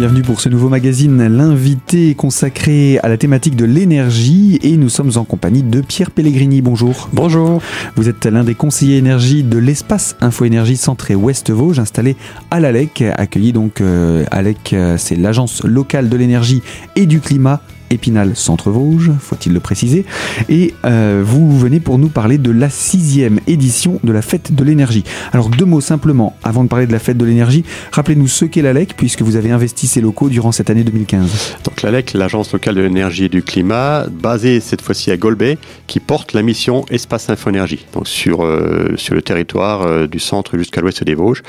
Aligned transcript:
Bienvenue 0.00 0.22
pour 0.22 0.40
ce 0.40 0.48
nouveau 0.48 0.70
magazine, 0.70 1.26
l'invité 1.26 2.14
consacré 2.14 2.98
à 3.02 3.08
la 3.10 3.18
thématique 3.18 3.54
de 3.54 3.66
l'énergie 3.66 4.58
et 4.62 4.78
nous 4.78 4.88
sommes 4.88 5.10
en 5.16 5.24
compagnie 5.24 5.62
de 5.62 5.82
Pierre 5.82 6.10
Pellegrini. 6.10 6.62
Bonjour. 6.62 7.10
Bonjour. 7.12 7.60
Vous 7.96 8.08
êtes 8.08 8.24
l'un 8.24 8.42
des 8.42 8.54
conseillers 8.54 8.96
énergie 8.96 9.42
de 9.42 9.58
l'espace 9.58 10.16
Info 10.22 10.46
Énergie 10.46 10.78
Centré 10.78 11.14
Ouest 11.14 11.50
Vosges 11.50 11.80
installé 11.80 12.16
à 12.50 12.60
l'ALEC, 12.60 13.02
accueilli 13.02 13.52
donc 13.52 13.82
euh, 13.82 14.24
ALEC, 14.30 14.72
euh, 14.72 14.96
c'est 14.96 15.16
l'agence 15.16 15.64
locale 15.64 16.08
de 16.08 16.16
l'énergie 16.16 16.62
et 16.96 17.04
du 17.04 17.20
climat 17.20 17.60
Épinal 17.90 18.36
Centre 18.36 18.70
Vosges, 18.70 19.10
faut-il 19.20 19.52
le 19.52 19.60
préciser. 19.60 20.04
Et 20.48 20.74
euh, 20.84 21.22
vous 21.24 21.58
venez 21.58 21.80
pour 21.80 21.98
nous 21.98 22.08
parler 22.08 22.38
de 22.38 22.50
la 22.50 22.70
sixième 22.70 23.40
édition 23.46 24.00
de 24.04 24.12
la 24.12 24.22
fête 24.22 24.54
de 24.54 24.64
l'énergie. 24.64 25.04
Alors 25.32 25.48
deux 25.48 25.64
mots 25.64 25.80
simplement, 25.80 26.36
avant 26.42 26.62
de 26.64 26.68
parler 26.68 26.86
de 26.86 26.92
la 26.92 26.98
fête 26.98 27.16
de 27.16 27.24
l'énergie, 27.24 27.64
rappelez-nous 27.92 28.28
ce 28.28 28.44
qu'est 28.44 28.62
l'ALEC, 28.62 28.94
puisque 28.96 29.22
vous 29.22 29.36
avez 29.36 29.50
investi 29.50 29.86
ces 29.86 30.00
locaux 30.00 30.28
durant 30.28 30.52
cette 30.52 30.70
année 30.70 30.84
2015. 30.84 31.56
Donc 31.64 31.82
l'ALEC, 31.82 32.14
l'agence 32.14 32.52
locale 32.52 32.76
de 32.76 32.80
l'énergie 32.82 33.24
et 33.24 33.28
du 33.28 33.42
climat, 33.42 34.06
basée 34.06 34.60
cette 34.60 34.82
fois-ci 34.82 35.10
à 35.10 35.16
Golbet, 35.16 35.58
qui 35.86 36.00
porte 36.00 36.32
la 36.32 36.42
mission 36.42 36.84
Espace 36.90 37.28
Infoénergie, 37.28 37.86
donc 37.92 38.06
sur, 38.06 38.44
euh, 38.44 38.94
sur 38.96 39.14
le 39.14 39.22
territoire 39.22 39.82
euh, 39.82 40.06
du 40.06 40.20
centre 40.20 40.56
jusqu'à 40.56 40.80
l'ouest 40.80 41.02
des 41.02 41.14
Vosges, 41.14 41.42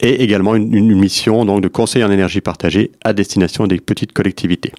et 0.00 0.22
également 0.22 0.54
une, 0.54 0.74
une 0.74 0.98
mission 0.98 1.44
donc, 1.44 1.62
de 1.62 1.68
conseil 1.68 2.04
en 2.04 2.10
énergie 2.10 2.40
partagée 2.40 2.90
à 3.04 3.12
destination 3.12 3.66
des 3.66 3.78
petites 3.78 4.12
collectivités. 4.12 4.72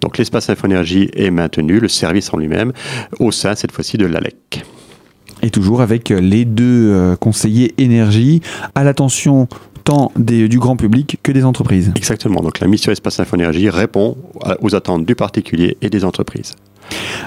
Donc 0.00 0.18
l'espace 0.18 0.50
Infoénergie 0.50 1.10
est 1.14 1.30
maintenu, 1.30 1.80
le 1.80 1.88
service 1.88 2.32
en 2.32 2.38
lui-même, 2.38 2.72
au 3.18 3.32
sein 3.32 3.54
cette 3.54 3.72
fois-ci 3.72 3.96
de 3.96 4.06
l'ALEC. 4.06 4.64
Et 5.42 5.50
toujours 5.50 5.80
avec 5.80 6.10
les 6.10 6.44
deux 6.44 6.90
euh, 6.90 7.16
conseillers 7.16 7.74
énergie 7.78 8.42
à 8.74 8.84
l'attention 8.84 9.48
tant 9.84 10.12
des, 10.16 10.48
du 10.48 10.58
grand 10.58 10.76
public 10.76 11.18
que 11.22 11.32
des 11.32 11.44
entreprises. 11.44 11.92
Exactement. 11.96 12.42
Donc 12.42 12.60
la 12.60 12.66
mission 12.66 12.92
Espace 12.92 13.20
Infoénergie 13.20 13.70
répond 13.70 14.16
aux 14.60 14.74
attentes 14.74 15.06
du 15.06 15.14
particulier 15.14 15.76
et 15.80 15.88
des 15.88 16.04
entreprises. 16.04 16.54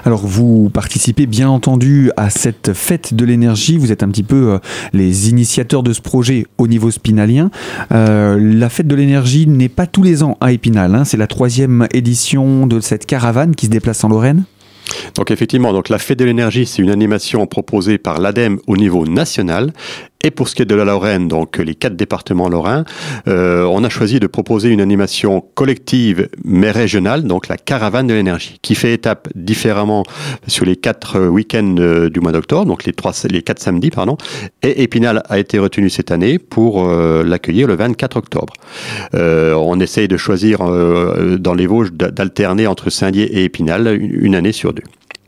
Alors 0.04 0.26
vous 0.26 0.70
participez 0.70 1.26
bien 1.26 1.48
entendu 1.48 2.10
à 2.16 2.30
cette 2.30 2.72
fête 2.72 3.14
de 3.14 3.24
l'énergie, 3.24 3.78
vous 3.78 3.92
êtes 3.92 4.02
un 4.02 4.08
petit 4.08 4.22
peu 4.22 4.52
euh, 4.52 4.58
les 4.92 5.30
initiateurs 5.30 5.82
de 5.82 5.92
ce 5.92 6.00
projet 6.00 6.46
au 6.58 6.66
niveau 6.66 6.90
spinalien. 6.90 7.50
Euh, 7.92 8.38
la 8.38 8.68
fête 8.68 8.86
de 8.86 8.94
l'énergie 8.94 9.46
n'est 9.46 9.68
pas 9.68 9.86
tous 9.86 10.02
les 10.02 10.22
ans 10.22 10.36
à 10.40 10.52
Épinal, 10.52 10.94
hein. 10.94 11.04
c'est 11.04 11.16
la 11.16 11.26
troisième 11.26 11.88
édition 11.92 12.66
de 12.66 12.80
cette 12.80 13.06
caravane 13.06 13.54
qui 13.54 13.66
se 13.66 13.70
déplace 13.70 14.04
en 14.04 14.08
Lorraine. 14.08 14.44
Donc 15.16 15.30
effectivement, 15.30 15.72
la 15.88 15.98
fête 15.98 16.18
de 16.18 16.24
l'énergie, 16.24 16.66
c'est 16.66 16.82
une 16.82 16.90
animation 16.90 17.46
proposée 17.46 17.98
par 17.98 18.20
l'ADEME 18.20 18.58
au 18.66 18.76
niveau 18.76 19.06
national 19.06 19.72
et 20.24 20.30
pour 20.30 20.48
ce 20.48 20.54
qui 20.54 20.62
est 20.62 20.66
de 20.66 20.74
la 20.74 20.84
Lorraine, 20.84 21.28
donc 21.28 21.58
les 21.58 21.74
quatre 21.74 21.96
départements 21.96 22.48
lorrains, 22.48 22.84
euh, 23.28 23.64
on 23.64 23.84
a 23.84 23.88
choisi 23.88 24.18
de 24.20 24.26
proposer 24.26 24.70
une 24.70 24.80
animation 24.80 25.44
collective 25.54 26.28
mais 26.44 26.70
régionale, 26.70 27.24
donc 27.24 27.48
la 27.48 27.56
caravane 27.56 28.06
de 28.06 28.14
l'énergie, 28.14 28.58
qui 28.62 28.74
fait 28.74 28.94
étape 28.94 29.28
différemment 29.34 30.02
sur 30.46 30.64
les 30.64 30.76
quatre 30.76 31.20
week-ends 31.20 31.76
euh, 31.78 32.08
du 32.08 32.20
mois 32.20 32.32
d'octobre, 32.32 32.64
donc 32.64 32.84
les 32.84 32.92
trois, 32.92 33.12
les 33.30 33.42
quatre 33.42 33.60
samedis, 33.60 33.90
pardon. 33.90 34.16
Et 34.62 34.82
Épinal 34.82 35.22
a 35.28 35.38
été 35.38 35.58
retenu 35.58 35.90
cette 35.90 36.10
année 36.10 36.38
pour 36.38 36.88
euh, 36.88 37.22
l'accueillir 37.22 37.66
le 37.66 37.74
24 37.74 38.16
octobre. 38.16 38.54
Euh, 39.14 39.54
on 39.54 39.78
essaye 39.80 40.08
de 40.08 40.16
choisir 40.16 40.60
euh, 40.62 41.36
dans 41.36 41.54
les 41.54 41.66
Vosges 41.66 41.92
d'alterner 41.92 42.66
entre 42.66 42.90
Saint-Dié 42.90 43.24
et 43.24 43.44
Épinal 43.44 43.86
une 44.00 44.34
année 44.34 44.52
sur 44.52 44.72
deux. 44.72 44.82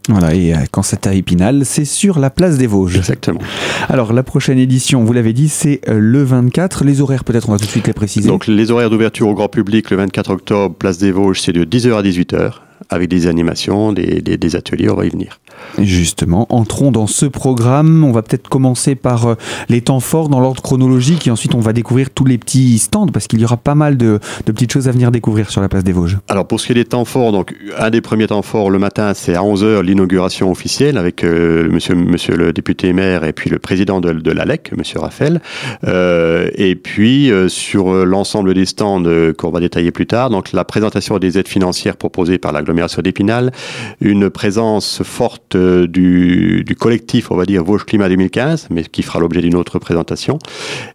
Voilà, 0.08 0.34
et 0.34 0.54
euh, 0.54 0.58
quand 0.70 0.82
c'est 0.82 1.06
à 1.06 1.14
Épinal, 1.14 1.64
c'est 1.64 1.84
sur 1.84 2.18
la 2.18 2.30
place 2.30 2.58
des 2.58 2.66
Vosges. 2.66 2.96
Exactement. 2.96 3.40
Alors, 3.88 4.12
la 4.12 4.22
prochaine 4.22 4.58
édition, 4.58 5.04
vous 5.04 5.12
l'avez 5.12 5.32
dit, 5.32 5.48
c'est 5.48 5.80
euh, 5.88 5.98
le 5.98 6.22
24. 6.22 6.84
Les 6.84 7.00
horaires, 7.00 7.24
peut-être, 7.24 7.48
on 7.48 7.52
va 7.52 7.58
tout 7.58 7.66
de 7.66 7.70
suite 7.70 7.86
les 7.86 7.92
préciser. 7.92 8.28
Donc, 8.28 8.46
les 8.46 8.70
horaires 8.70 8.90
d'ouverture 8.90 9.28
au 9.28 9.34
grand 9.34 9.48
public, 9.48 9.90
le 9.90 9.96
24 9.96 10.30
octobre, 10.30 10.74
place 10.74 10.98
des 10.98 11.10
Vosges, 11.10 11.40
c'est 11.40 11.52
de 11.52 11.64
10h 11.64 11.94
à 11.94 12.02
18h 12.02 12.65
avec 12.90 13.08
des 13.08 13.26
animations, 13.26 13.92
des, 13.92 14.20
des, 14.20 14.36
des, 14.36 14.56
ateliers, 14.56 14.88
on 14.88 14.94
va 14.94 15.06
y 15.06 15.10
venir. 15.10 15.40
Justement, 15.78 16.46
entrons 16.50 16.92
dans 16.92 17.06
ce 17.06 17.26
programme. 17.26 18.04
On 18.04 18.12
va 18.12 18.22
peut-être 18.22 18.48
commencer 18.48 18.94
par 18.94 19.26
euh, 19.26 19.34
les 19.68 19.80
temps 19.80 20.00
forts 20.00 20.28
dans 20.28 20.40
l'ordre 20.40 20.62
chronologique 20.62 21.26
et 21.26 21.30
ensuite 21.30 21.54
on 21.54 21.60
va 21.60 21.72
découvrir 21.72 22.10
tous 22.10 22.24
les 22.24 22.38
petits 22.38 22.78
stands 22.78 23.08
parce 23.08 23.26
qu'il 23.26 23.40
y 23.40 23.44
aura 23.44 23.56
pas 23.56 23.74
mal 23.74 23.96
de, 23.96 24.20
de, 24.46 24.52
petites 24.52 24.72
choses 24.72 24.88
à 24.88 24.92
venir 24.92 25.10
découvrir 25.10 25.50
sur 25.50 25.60
la 25.60 25.68
place 25.68 25.84
des 25.84 25.92
Vosges. 25.92 26.18
Alors 26.28 26.46
pour 26.46 26.60
ce 26.60 26.66
qui 26.66 26.72
est 26.72 26.76
des 26.76 26.84
temps 26.84 27.04
forts, 27.04 27.32
donc 27.32 27.54
un 27.78 27.90
des 27.90 28.00
premiers 28.00 28.28
temps 28.28 28.42
forts 28.42 28.70
le 28.70 28.78
matin, 28.78 29.12
c'est 29.14 29.34
à 29.34 29.40
11h 29.40 29.82
l'inauguration 29.82 30.50
officielle 30.50 30.98
avec 30.98 31.24
euh, 31.24 31.68
monsieur, 31.70 31.94
monsieur 31.94 32.36
le 32.36 32.52
député 32.52 32.92
maire 32.92 33.24
et 33.24 33.32
puis 33.32 33.50
le 33.50 33.58
président 33.58 34.00
de, 34.00 34.12
de 34.12 34.30
l'ALEC, 34.30 34.72
monsieur 34.76 35.00
Raphaël. 35.00 35.40
Euh, 35.84 36.48
et 36.54 36.76
puis 36.76 37.30
euh, 37.30 37.48
sur 37.48 37.92
l'ensemble 38.06 38.54
des 38.54 38.66
stands 38.66 39.02
qu'on 39.36 39.50
va 39.50 39.60
détailler 39.60 39.90
plus 39.90 40.06
tard, 40.06 40.30
donc 40.30 40.52
la 40.52 40.64
présentation 40.64 41.18
des 41.18 41.38
aides 41.38 41.48
financières 41.48 41.96
proposées 41.96 42.38
par 42.38 42.52
l'agglomération 42.52 42.75
d'Épinal, 43.02 43.52
une 44.00 44.30
présence 44.30 45.02
forte 45.02 45.56
du, 45.56 46.64
du, 46.64 46.74
collectif, 46.74 47.30
on 47.30 47.36
va 47.36 47.44
dire, 47.44 47.64
Vosges 47.64 47.84
Climat 47.84 48.08
2015, 48.08 48.68
mais 48.70 48.84
qui 48.84 49.02
fera 49.02 49.18
l'objet 49.18 49.40
d'une 49.40 49.56
autre 49.56 49.78
présentation. 49.78 50.38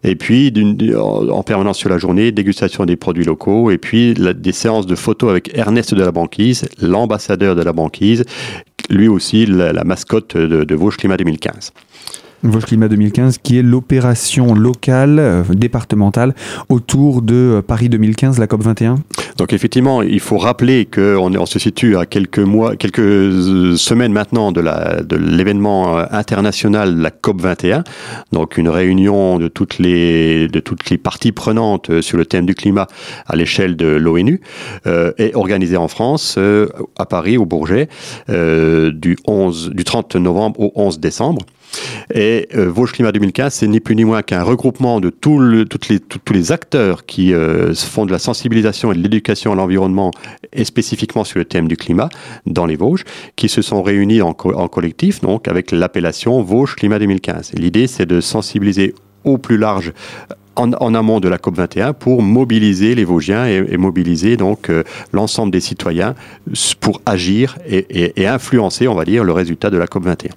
Et 0.04 0.16
puis, 0.16 0.52
en 0.94 1.42
permanence 1.42 1.78
sur 1.78 1.88
la 1.88 1.98
journée, 1.98 2.32
dégustation 2.32 2.84
des 2.86 2.96
produits 2.96 3.24
locaux, 3.24 3.70
et 3.70 3.78
puis 3.78 4.14
des 4.14 4.52
séances 4.52 4.86
de 4.86 4.94
photos 4.94 5.30
avec 5.30 5.56
Ernest 5.56 5.94
de 5.94 6.02
la 6.02 6.12
Banquise, 6.12 6.68
l'ambassadeur 6.80 7.54
de 7.54 7.62
la 7.62 7.72
Banquise, 7.72 8.24
lui 8.90 9.08
aussi 9.08 9.46
la, 9.46 9.72
la 9.72 9.84
mascotte 9.84 10.36
de, 10.36 10.64
de 10.64 10.74
Vosges 10.74 10.96
Climat 10.96 11.16
2015. 11.16 11.72
Vosges 12.42 12.66
Climat 12.66 12.88
2015, 12.88 13.38
qui 13.38 13.58
est 13.58 13.62
l'opération 13.62 14.54
locale, 14.54 15.18
euh, 15.18 15.42
départementale, 15.50 16.34
autour 16.68 17.22
de 17.22 17.34
euh, 17.34 17.62
Paris 17.62 17.88
2015, 17.88 18.38
la 18.38 18.46
COP 18.46 18.62
21 18.62 18.96
Donc 19.36 19.52
effectivement, 19.52 20.02
il 20.02 20.20
faut 20.20 20.38
rappeler 20.38 20.86
qu'on 20.86 21.34
on 21.34 21.46
se 21.46 21.58
situe 21.58 21.96
à 21.96 22.06
quelques 22.06 22.38
mois, 22.38 22.76
quelques 22.76 23.76
semaines 23.78 24.12
maintenant 24.12 24.52
de 24.52 25.16
l'événement 25.16 25.96
international, 26.10 26.96
la 26.96 27.10
COP 27.10 27.40
21, 27.40 27.84
donc 28.32 28.56
une 28.56 28.68
réunion 28.68 29.38
de 29.38 29.48
toutes 29.48 29.78
les, 29.78 30.48
parties 31.02 31.32
prenantes 31.32 32.00
sur 32.00 32.18
le 32.18 32.26
thème 32.26 32.46
du 32.46 32.54
climat 32.54 32.86
à 33.26 33.36
l'échelle 33.36 33.76
de 33.76 33.86
l'ONU, 33.86 34.40
euh, 34.86 35.12
est 35.18 35.34
organisée 35.34 35.76
en 35.76 35.88
France, 35.88 36.36
euh, 36.38 36.68
à 36.98 37.06
Paris, 37.06 37.36
au 37.36 37.46
Bourget, 37.46 37.88
euh, 38.28 38.90
du, 38.90 39.16
11, 39.26 39.70
du 39.70 39.84
30 39.84 40.16
novembre 40.16 40.60
au 40.60 40.72
11 40.74 41.00
décembre. 41.00 41.42
Et 42.14 42.48
euh, 42.54 42.68
Vosges 42.68 42.92
Climat 42.92 43.12
2015, 43.12 43.54
c'est 43.54 43.66
ni 43.66 43.80
plus 43.80 43.96
ni 43.96 44.04
moins 44.04 44.22
qu'un 44.22 44.42
regroupement 44.42 45.00
de 45.00 45.10
tous 45.10 45.40
les 45.40 46.52
acteurs 46.52 47.06
qui 47.06 47.32
euh, 47.32 47.74
font 47.74 48.06
de 48.06 48.12
la 48.12 48.18
sensibilisation 48.18 48.92
et 48.92 48.96
de 48.96 49.02
l'éducation 49.02 49.52
à 49.52 49.54
l'environnement 49.54 50.10
et 50.52 50.64
spécifiquement 50.64 51.24
sur 51.24 51.38
le 51.38 51.44
thème 51.44 51.68
du 51.68 51.76
climat 51.76 52.08
dans 52.46 52.66
les 52.66 52.76
Vosges, 52.76 53.04
qui 53.36 53.48
se 53.48 53.62
sont 53.62 53.82
réunis 53.82 54.22
en, 54.22 54.32
co 54.32 54.54
en 54.54 54.68
collectif, 54.68 55.20
donc 55.20 55.48
avec 55.48 55.72
l'appellation 55.72 56.42
Vosges 56.42 56.76
Climat 56.76 56.98
2015. 56.98 57.52
L'idée, 57.54 57.86
c'est 57.86 58.06
de 58.06 58.20
sensibiliser 58.20 58.94
au 59.24 59.38
plus 59.38 59.56
large 59.56 59.92
en, 60.56 60.94
amont 60.94 61.20
de 61.20 61.28
la 61.28 61.38
COP 61.38 61.56
21 61.56 61.92
pour 61.92 62.22
mobiliser 62.22 62.94
les 62.94 63.04
Vosgiens 63.04 63.46
et, 63.46 63.76
mobiliser 63.76 64.36
donc 64.36 64.68
euh, 64.68 64.82
l'ensemble 65.12 65.50
des 65.50 65.60
citoyens 65.60 66.14
pour 66.80 67.00
agir 67.06 67.56
et, 67.66 68.20
et, 68.20 68.26
influencer, 68.26 68.88
on 68.88 68.94
va 68.94 69.04
dire, 69.04 69.24
le 69.24 69.32
résultat 69.32 69.70
de 69.70 69.78
la 69.78 69.86
COP 69.86 70.04
21. 70.04 70.30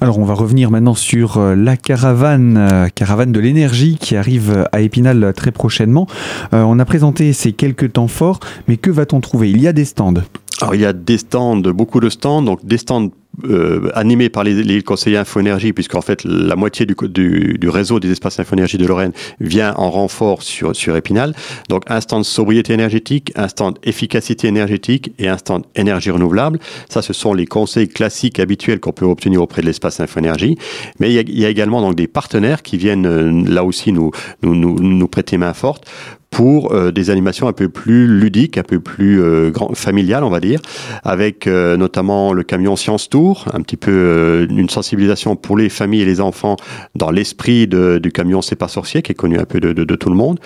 Alors 0.00 0.18
on 0.18 0.24
va 0.24 0.34
revenir 0.34 0.70
maintenant 0.70 0.94
sur 0.94 1.38
euh, 1.38 1.54
la 1.54 1.76
caravane, 1.76 2.56
euh, 2.56 2.88
caravane 2.88 3.32
de 3.32 3.40
l'énergie 3.40 3.96
qui 3.98 4.16
arrive 4.16 4.66
à 4.72 4.80
Épinal 4.80 5.32
très 5.34 5.52
prochainement. 5.52 6.06
Euh, 6.52 6.62
on 6.62 6.78
a 6.78 6.84
présenté 6.84 7.32
ces 7.32 7.52
quelques 7.52 7.92
temps 7.92 8.08
forts, 8.08 8.40
mais 8.68 8.76
que 8.76 8.90
va-t-on 8.90 9.20
trouver? 9.20 9.50
Il 9.50 9.60
y 9.60 9.68
a 9.68 9.72
des 9.72 9.84
stands. 9.84 10.14
Alors 10.60 10.74
il 10.74 10.80
y 10.80 10.86
a 10.86 10.92
des 10.92 11.18
stands, 11.18 11.56
beaucoup 11.56 12.00
de 12.00 12.08
stands, 12.08 12.42
donc 12.42 12.64
des 12.64 12.78
stands 12.78 13.10
euh, 13.44 13.90
animé 13.94 14.28
par 14.28 14.44
les, 14.44 14.62
les 14.62 14.82
conseillers 14.82 15.16
Infoénergie, 15.16 15.72
puisqu'en 15.72 16.00
fait 16.00 16.24
la 16.24 16.56
moitié 16.56 16.86
du, 16.86 16.94
du, 17.08 17.56
du, 17.58 17.68
réseau 17.68 18.00
des 18.00 18.10
espaces 18.10 18.38
Infoénergie 18.38 18.78
de 18.78 18.86
Lorraine 18.86 19.12
vient 19.40 19.74
en 19.76 19.90
renfort 19.90 20.42
sur, 20.42 20.74
sur 20.74 20.96
Épinal. 20.96 21.34
Donc 21.68 21.82
un 21.88 22.00
stand 22.00 22.24
sobriété 22.24 22.72
énergétique, 22.72 23.32
un 23.36 23.48
stand 23.48 23.78
efficacité 23.82 24.48
énergétique 24.48 25.12
et 25.18 25.28
un 25.28 25.38
stand 25.38 25.64
énergie 25.74 26.10
renouvelable. 26.10 26.58
Ça, 26.88 27.02
ce 27.02 27.12
sont 27.12 27.34
les 27.34 27.46
conseils 27.46 27.88
classiques 27.88 28.38
habituels 28.38 28.80
qu'on 28.80 28.92
peut 28.92 29.04
obtenir 29.04 29.42
auprès 29.42 29.62
de 29.62 29.66
l'espace 29.66 30.00
Infoénergie. 30.00 30.56
Mais 31.00 31.10
il 31.10 31.14
y, 31.14 31.18
a, 31.18 31.22
y, 31.26 31.44
a, 31.44 31.48
également 31.48 31.80
donc 31.80 31.94
des 31.94 32.06
partenaires 32.06 32.62
qui 32.62 32.76
viennent 32.76 33.06
euh, 33.06 33.44
là 33.48 33.64
aussi 33.64 33.92
nous, 33.92 34.10
nous, 34.42 34.54
nous, 34.54 34.78
nous 34.80 35.08
prêter 35.08 35.38
main 35.38 35.54
forte 35.54 35.90
pour 36.34 36.72
euh, 36.72 36.90
des 36.90 37.10
animations 37.10 37.46
un 37.46 37.52
peu 37.52 37.68
plus 37.68 38.08
ludiques, 38.08 38.58
un 38.58 38.64
peu 38.64 38.80
plus 38.80 39.22
euh, 39.22 39.52
grand, 39.52 39.72
familiales, 39.76 40.24
on 40.24 40.30
va 40.30 40.40
dire, 40.40 40.60
avec 41.04 41.46
euh, 41.46 41.76
notamment 41.76 42.32
le 42.32 42.42
camion 42.42 42.74
Science 42.74 43.08
Tour, 43.08 43.46
un 43.52 43.60
petit 43.60 43.76
peu 43.76 44.44
une 44.50 44.68
sensibilisation 44.68 45.36
pour 45.36 45.56
les 45.56 45.68
familles 45.68 46.02
et 46.02 46.04
les 46.04 46.20
enfants 46.20 46.56
dans 46.96 47.12
l'esprit 47.12 47.68
du 47.68 48.10
camion 48.12 48.42
C'est 48.42 48.56
pas 48.56 48.66
sorcier, 48.66 49.00
qui 49.00 49.12
est 49.12 49.14
connu 49.14 49.38
un 49.38 49.44
peu 49.44 49.60
de, 49.60 49.72
de, 49.72 49.84
de 49.84 49.94
tout 49.94 50.08
le 50.08 50.16
monde. 50.16 50.40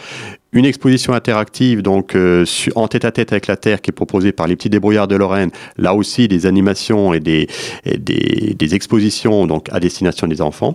Une 0.52 0.66
exposition 0.66 1.14
interactive, 1.14 1.80
donc 1.80 2.14
euh, 2.14 2.44
en 2.74 2.86
tête 2.86 3.06
à 3.06 3.10
tête 3.10 3.32
avec 3.32 3.46
la 3.46 3.56
Terre, 3.56 3.80
qui 3.80 3.90
est 3.90 3.92
proposée 3.92 4.32
par 4.32 4.46
les 4.46 4.56
petits 4.56 4.70
débrouillards 4.70 5.08
de 5.08 5.16
Lorraine. 5.16 5.50
Là 5.78 5.94
aussi, 5.94 6.28
des 6.28 6.44
animations 6.44 7.14
et 7.14 7.20
des, 7.20 7.48
et 7.86 7.96
des, 7.96 8.54
des 8.58 8.74
expositions 8.74 9.46
donc 9.46 9.68
à 9.72 9.80
destination 9.80 10.26
des 10.26 10.42
enfants. 10.42 10.74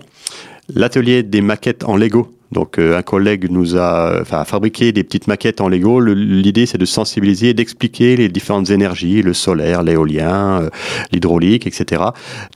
L'atelier 0.74 1.22
des 1.22 1.40
maquettes 1.40 1.84
en 1.84 1.96
Lego 1.96 2.30
Donc 2.54 2.78
un 2.78 3.02
collègue 3.02 3.50
nous 3.50 3.76
a 3.76 4.24
fabriqué 4.24 4.92
des 4.92 5.04
petites 5.04 5.26
maquettes 5.26 5.60
en 5.60 5.68
Lego. 5.68 6.00
L'idée 6.00 6.66
c'est 6.66 6.78
de 6.78 6.84
sensibiliser, 6.84 7.52
d'expliquer 7.52 8.16
les 8.16 8.28
différentes 8.28 8.70
énergies, 8.70 9.20
le 9.22 9.34
solaire, 9.34 9.82
l'éolien, 9.82 10.70
l'hydraulique, 11.12 11.66
etc. 11.66 12.02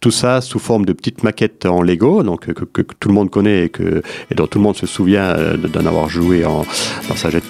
Tout 0.00 0.10
ça 0.10 0.40
sous 0.40 0.58
forme 0.58 0.86
de 0.86 0.92
petites 0.92 1.22
maquettes 1.22 1.66
en 1.66 1.82
Lego, 1.82 2.22
donc 2.22 2.46
que, 2.52 2.64
que 2.64 2.94
tout 2.98 3.08
le 3.08 3.14
monde 3.14 3.30
connaît 3.30 3.66
et, 3.66 3.72
et 4.30 4.34
dont 4.34 4.46
tout 4.46 4.58
le 4.58 4.64
monde 4.64 4.76
se 4.76 4.86
souvient 4.86 5.34
d'en 5.56 5.84
avoir 5.84 6.08
joué 6.08 6.44
en, 6.44 6.64
dans 7.08 7.16
sa 7.16 7.30
jeune 7.30 7.42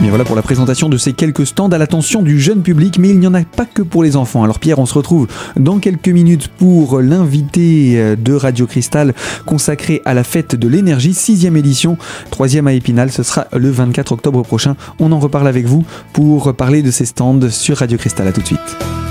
Voilà 0.00 0.24
pour 0.24 0.36
la 0.36 0.42
présentation 0.42 0.88
de 0.88 0.96
ces 0.96 1.12
quelques 1.12 1.46
stands 1.46 1.68
à 1.68 1.76
l'attention 1.76 2.22
du 2.22 2.40
jeune 2.40 2.62
public, 2.62 2.98
mais 2.98 3.10
il 3.10 3.18
n'y 3.18 3.26
en 3.26 3.34
a 3.34 3.42
pas 3.42 3.66
que 3.66 3.82
pour 3.82 4.02
les 4.02 4.16
enfants. 4.16 4.42
Alors 4.42 4.58
Pierre, 4.58 4.78
on 4.78 4.86
se 4.86 4.94
retrouve 4.94 5.28
dans 5.56 5.78
quelques 5.78 6.08
minutes 6.08 6.48
pour 6.48 7.00
l'invité 7.00 8.00
euh, 8.00 8.16
de 8.16 8.32
Radio 8.32 8.66
Cristal 8.66 9.14
consacré 9.44 10.00
à 10.06 10.14
la 10.14 10.24
fête 10.24 10.56
de 10.56 10.66
l'énergie, 10.66 11.14
sixième 11.14 11.56
édition, 11.56 11.98
troisième 12.30 12.66
à 12.66 12.72
Épinal. 12.72 13.12
Ce 13.12 13.22
sera 13.22 13.46
le 13.54 13.70
24 13.70 14.12
octobre 14.12 14.42
prochain. 14.42 14.76
On 14.98 15.12
en 15.12 15.18
reparle 15.18 15.46
avec 15.46 15.66
vous 15.66 15.84
pour 16.12 16.54
parler 16.54 16.82
de 16.82 16.90
ces 16.90 17.04
stands 17.04 17.50
sur 17.50 17.78
Radio 17.78 17.98
Cristal. 17.98 18.26
À 18.28 18.32
tout 18.32 18.40
de 18.40 18.46
suite. 18.46 19.07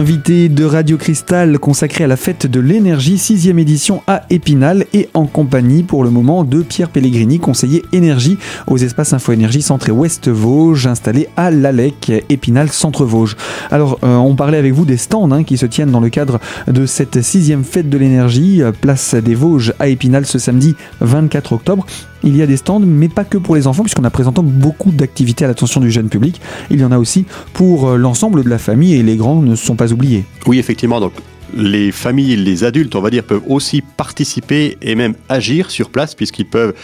L'invité 0.00 0.48
de 0.48 0.64
Radio 0.64 0.96
Cristal 0.96 1.58
consacré 1.58 2.04
à 2.04 2.06
la 2.06 2.16
fête 2.16 2.46
de 2.46 2.58
l'énergie, 2.58 3.18
sixième 3.18 3.58
édition 3.58 4.02
à 4.06 4.22
Épinal 4.30 4.86
et 4.94 5.10
en 5.12 5.26
compagnie 5.26 5.82
pour 5.82 6.04
le 6.04 6.08
moment 6.08 6.42
de 6.42 6.62
Pierre 6.62 6.88
Pellegrini, 6.88 7.38
conseiller 7.38 7.82
énergie 7.92 8.38
aux 8.66 8.78
espaces 8.78 9.12
Info 9.12 9.32
Énergie 9.32 9.60
Centré 9.60 9.92
Ouest 9.92 10.30
Vosges, 10.30 10.86
installé 10.86 11.28
à 11.36 11.50
l'ALEC, 11.50 12.24
Épinal 12.30 12.70
Centre 12.70 13.04
Vosges. 13.04 13.36
Alors, 13.70 13.98
euh, 14.02 14.16
on 14.16 14.36
parlait 14.36 14.56
avec 14.56 14.72
vous 14.72 14.86
des 14.86 14.96
stands 14.96 15.30
hein, 15.32 15.44
qui 15.44 15.58
se 15.58 15.66
tiennent 15.66 15.90
dans 15.90 16.00
le 16.00 16.08
cadre 16.08 16.40
de 16.66 16.86
cette 16.86 17.20
sixième 17.20 17.62
fête 17.62 17.90
de 17.90 17.98
l'énergie, 17.98 18.62
euh, 18.62 18.72
place 18.72 19.14
des 19.14 19.34
Vosges 19.34 19.74
à 19.80 19.88
Épinal 19.88 20.24
ce 20.24 20.38
samedi 20.38 20.76
24 21.02 21.52
octobre. 21.52 21.84
Il 22.22 22.36
y 22.36 22.42
a 22.42 22.46
des 22.46 22.56
stands, 22.56 22.80
mais 22.80 23.08
pas 23.08 23.24
que 23.24 23.38
pour 23.38 23.56
les 23.56 23.66
enfants, 23.66 23.82
puisqu'on 23.82 24.04
a 24.04 24.10
présenté 24.10 24.42
beaucoup 24.42 24.90
d'activités 24.90 25.44
à 25.44 25.48
l'attention 25.48 25.80
du 25.80 25.90
jeune 25.90 26.08
public. 26.08 26.40
Il 26.70 26.80
y 26.80 26.84
en 26.84 26.92
a 26.92 26.98
aussi 26.98 27.24
pour 27.52 27.88
euh, 27.88 27.96
l'ensemble 27.96 28.44
de 28.44 28.48
la 28.48 28.58
famille 28.58 28.94
et 28.94 29.02
les 29.02 29.16
grands 29.16 29.42
ne 29.42 29.54
sont 29.54 29.76
pas 29.76 29.92
oubliés. 29.92 30.24
Oui, 30.46 30.58
effectivement. 30.58 31.00
Donc 31.00 31.12
les 31.54 31.92
familles, 31.92 32.36
les 32.36 32.64
adultes, 32.64 32.94
on 32.94 33.00
va 33.00 33.10
dire, 33.10 33.24
peuvent 33.24 33.42
aussi 33.48 33.82
participer 33.82 34.76
et 34.82 34.94
même 34.94 35.14
agir 35.28 35.70
sur 35.70 35.90
place, 35.90 36.14
puisqu'ils 36.14 36.46
peuvent 36.46 36.74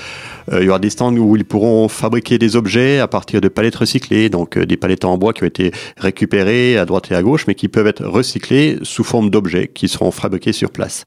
euh, 0.53 0.61
il 0.61 0.67
y 0.67 0.69
aura 0.69 0.79
des 0.79 0.91
stands 0.91 1.15
où 1.17 1.37
ils 1.37 1.45
pourront 1.45 1.89
fabriquer 1.89 2.39
des 2.39 2.57
objets 2.57 2.99
à 2.99 3.09
partir 3.09 3.41
de 3.41 3.49
palettes 3.49 3.77
recyclées, 3.77 4.29
donc 4.29 4.57
euh, 4.57 4.67
des 4.67 4.77
palettes 4.77 5.05
en 5.05 5.19
bois 5.19 5.33
qui 5.33 5.43
ont 5.43 5.47
été 5.47 5.73
récupérées 5.97 6.79
à 6.79 6.85
droite 6.85 7.11
et 7.11 7.15
à 7.15 7.23
gauche, 7.23 7.47
mais 7.47 7.55
qui 7.55 7.69
peuvent 7.69 7.87
être 7.87 8.05
recyclées 8.05 8.79
sous 8.83 9.05
forme 9.05 9.31
d'objets 9.31 9.69
qui 9.69 9.89
seront 9.89 10.11
fabriqués 10.11 10.53
sur 10.53 10.71
place. 10.71 11.05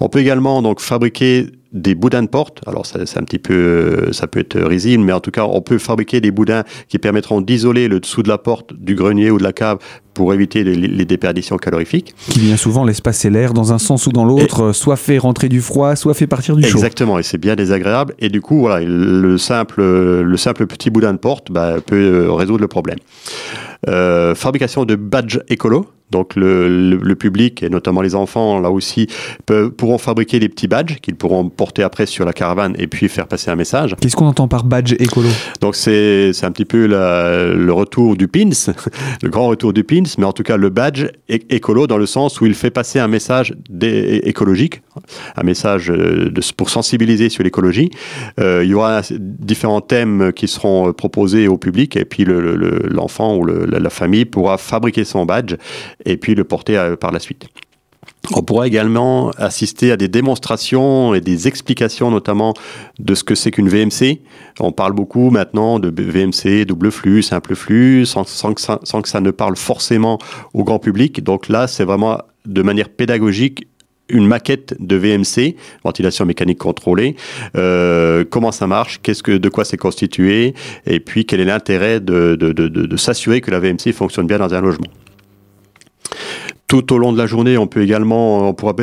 On 0.00 0.08
peut 0.08 0.20
également 0.20 0.62
donc 0.62 0.80
fabriquer 0.80 1.46
des 1.72 1.94
boudins 1.94 2.22
de 2.22 2.28
porte. 2.28 2.60
Alors 2.66 2.86
c'est 2.86 3.18
un 3.18 3.22
petit 3.22 3.38
peu, 3.38 4.12
ça 4.12 4.26
peut 4.26 4.40
être 4.40 4.60
risible, 4.60 5.04
mais 5.04 5.12
en 5.12 5.20
tout 5.20 5.30
cas, 5.30 5.44
on 5.44 5.60
peut 5.60 5.78
fabriquer 5.78 6.20
des 6.20 6.30
boudins 6.30 6.64
qui 6.88 6.98
permettront 6.98 7.40
d'isoler 7.40 7.88
le 7.88 8.00
dessous 8.00 8.22
de 8.22 8.28
la 8.28 8.38
porte 8.38 8.72
du 8.74 8.94
grenier 8.94 9.30
ou 9.30 9.38
de 9.38 9.42
la 9.42 9.52
cave 9.52 9.78
pour 10.14 10.34
éviter 10.34 10.64
les, 10.64 11.04
déperditions 11.04 11.56
calorifiques. 11.56 12.14
Qui 12.28 12.40
bien 12.40 12.56
souvent 12.56 12.84
laisse 12.84 13.00
passer 13.00 13.30
l'air 13.30 13.54
dans 13.54 13.72
un 13.72 13.78
sens 13.78 14.06
ou 14.06 14.12
dans 14.12 14.24
l'autre, 14.24 14.72
soit 14.72 14.96
fait 14.96 15.18
rentrer 15.18 15.48
du 15.48 15.60
froid, 15.60 15.96
soit 15.96 16.14
fait 16.14 16.26
partir 16.26 16.56
du 16.56 16.62
chaud. 16.62 16.78
Exactement, 16.78 17.18
et 17.18 17.22
c'est 17.22 17.38
bien 17.38 17.56
désagréable. 17.56 18.14
Et 18.18 18.28
du 18.28 18.40
coup, 18.40 18.60
voilà, 18.60 18.84
le 18.84 19.38
simple, 19.38 19.80
le 19.80 20.36
simple 20.36 20.66
petit 20.66 20.90
boudin 20.90 21.12
de 21.12 21.18
porte 21.18 21.50
bah, 21.50 21.76
peut 21.84 22.26
euh, 22.26 22.32
résoudre 22.32 22.60
le 22.60 22.68
problème. 22.68 22.98
Euh, 23.88 24.34
fabrication 24.34 24.84
de 24.84 24.94
badges 24.94 25.40
écolo. 25.48 25.86
Donc 26.10 26.34
le, 26.36 26.68
le, 26.68 27.14
public 27.14 27.62
et 27.62 27.68
notamment 27.68 28.00
les 28.00 28.14
enfants 28.14 28.60
là 28.60 28.70
aussi 28.70 29.06
peuvent, 29.46 29.70
pourront 29.70 29.98
fabriquer 29.98 30.40
des 30.40 30.48
petits 30.48 30.68
badges 30.68 30.96
qu'ils 31.00 31.14
pourront 31.14 31.48
porter 31.48 31.82
après 31.82 32.06
sur 32.06 32.24
la 32.24 32.32
caravane 32.32 32.74
et 32.78 32.86
puis 32.86 33.08
faire 33.08 33.26
passer 33.26 33.50
un 33.50 33.56
message. 33.56 33.94
Qu'est-ce 34.00 34.16
qu'on 34.16 34.26
entend 34.26 34.48
par 34.48 34.64
badge 34.64 34.94
écolo? 34.98 35.28
Donc 35.60 35.76
c'est 35.76 36.32
un 36.42 36.50
petit 36.50 36.64
peu 36.64 36.86
la, 36.86 37.46
le 37.46 37.72
retour 37.72 38.16
du 38.16 38.26
pins, 38.28 38.50
le 39.22 39.28
grand 39.28 39.48
retour 39.48 39.72
du 39.72 39.84
pins, 39.84 40.02
mais 40.18 40.24
en 40.24 40.32
tout 40.32 40.42
cas 40.42 40.56
le 40.56 40.70
badge 40.70 41.06
écolo 41.28 41.86
dans 41.86 41.98
le 41.98 42.06
sens 42.06 42.40
où 42.40 42.46
il 42.46 42.54
fait 42.54 42.70
passer 42.70 42.98
un 42.98 43.08
message 43.08 43.54
écologique, 43.80 44.82
un 45.36 45.42
message 45.42 45.88
de, 45.88 46.40
pour 46.56 46.70
sensibiliser 46.70 47.28
sur 47.28 47.44
l'écologie. 47.44 47.90
Euh, 48.38 48.62
il 48.64 48.70
y 48.70 48.74
aura 48.74 49.02
différents 49.18 49.80
thèmes 49.80 50.32
qui 50.32 50.48
seront 50.48 50.92
proposés 50.92 51.48
au 51.48 51.58
public 51.58 51.96
et 51.96 52.04
puis 52.04 52.24
l'enfant 52.26 53.36
ou 53.36 53.44
la 53.44 53.90
famille 53.90 54.24
pourra 54.24 54.58
fabriquer 54.58 55.04
son 55.04 55.26
badge 55.26 55.54
et 56.04 56.16
puis 56.16 56.34
le 56.34 56.44
porter 56.44 56.76
euh, 56.76 56.96
par 56.96 57.12
la 57.12 57.18
suite. 57.18 57.48
On 58.32 58.42
pourra 58.42 58.66
également 58.66 59.30
assister 59.30 59.92
à 59.92 59.96
des 59.96 60.08
démonstrations 60.08 61.14
et 61.14 61.20
des 61.20 61.48
explications 61.48 62.10
notamment 62.10 62.54
de 62.98 63.14
ce 63.14 63.24
que 63.24 63.34
c'est 63.34 63.50
qu'une 63.50 63.68
VMC. 63.68 64.20
On 64.60 64.72
parle 64.72 64.92
beaucoup 64.92 65.30
maintenant 65.30 65.78
de 65.78 65.90
VMC, 65.90 66.64
double 66.64 66.90
flux, 66.90 67.22
simple 67.22 67.54
flux, 67.54 68.06
sans, 68.06 68.24
que 68.24 68.60
ça, 68.60 69.20
ne 69.20 69.30
parle 69.30 69.56
forcément 69.56 70.18
au 70.54 70.64
grand 70.64 70.78
public. 70.78 71.24
Donc 71.24 71.48
là, 71.48 71.66
c'est 71.66 71.84
vraiment 71.84 72.18
de 72.46 72.62
manière 72.62 72.88
pédagogique 72.88 73.66
une 74.08 74.26
maquette 74.26 74.74
de 74.80 74.96
VMC, 74.96 75.54
ventilation 75.84 76.26
mécanique 76.26 76.58
contrôlée, 76.58 77.14
euh, 77.56 78.24
comment 78.28 78.50
ça 78.50 78.66
marche, 78.66 79.00
qu'est-ce 79.02 79.22
que, 79.22 79.32
de 79.32 79.48
quoi 79.48 79.64
c'est 79.64 79.76
constitué, 79.76 80.54
et 80.84 80.98
puis 80.98 81.24
quel 81.24 81.38
est 81.38 81.44
l'intérêt 81.44 82.00
de 82.00 82.96
s'assurer 82.96 83.40
que 83.40 83.52
la 83.52 83.60
VMC 83.60 83.92
fonctionne 83.92 84.26
bien 84.26 84.38
dans 84.38 84.52
un 84.52 84.60
logement? 84.60 84.88
Tout 86.70 86.92
au 86.92 86.98
long 86.98 87.12
de 87.12 87.18
la 87.18 87.26
journée, 87.26 87.58
on 87.58 87.66
peut 87.66 87.82
également 87.82 88.48
on 88.48 88.54
pourra 88.54 88.76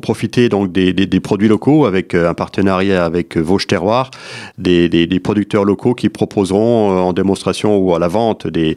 profiter 0.00 0.48
donc 0.48 0.72
des, 0.72 0.94
des, 0.94 1.04
des, 1.04 1.20
produits 1.20 1.46
locaux 1.46 1.84
avec 1.84 2.14
euh, 2.14 2.30
un 2.30 2.32
partenariat 2.32 3.04
avec 3.04 3.36
Vosges 3.36 3.66
Terroir, 3.66 4.10
des, 4.56 4.88
des, 4.88 5.20
producteurs 5.20 5.66
locaux 5.66 5.92
qui 5.92 6.08
proposeront 6.08 6.90
euh, 6.90 7.00
en 7.00 7.12
démonstration 7.12 7.76
ou 7.76 7.94
à 7.94 7.98
la 7.98 8.08
vente 8.08 8.46
des, 8.46 8.76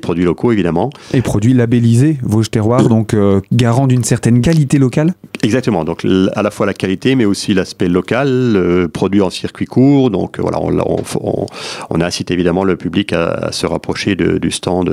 produits 0.00 0.24
locaux 0.24 0.50
évidemment. 0.50 0.88
Et 1.12 1.20
produits 1.20 1.52
labellisés 1.52 2.16
Vosges 2.22 2.50
Terroir, 2.50 2.88
donc 2.88 3.12
euh, 3.12 3.42
garant 3.52 3.86
d'une 3.86 4.02
certaine 4.02 4.40
qualité 4.40 4.78
locale? 4.78 5.12
Exactement, 5.42 5.84
donc 5.84 6.06
à 6.34 6.42
la 6.42 6.50
fois 6.50 6.64
la 6.64 6.72
qualité 6.72 7.16
mais 7.16 7.26
aussi 7.26 7.52
l'aspect 7.52 7.88
local, 7.88 8.88
produit 8.94 9.20
en 9.20 9.28
circuit 9.28 9.66
court, 9.66 10.08
donc 10.08 10.40
voilà, 10.40 10.58
on, 10.58 10.72
on, 11.20 11.46
on, 11.90 12.00
incite 12.00 12.30
évidemment 12.30 12.64
le 12.64 12.76
public 12.76 13.12
à, 13.12 13.52
se 13.52 13.66
rapprocher 13.66 14.16
de, 14.16 14.38
du 14.38 14.50
stand 14.50 14.90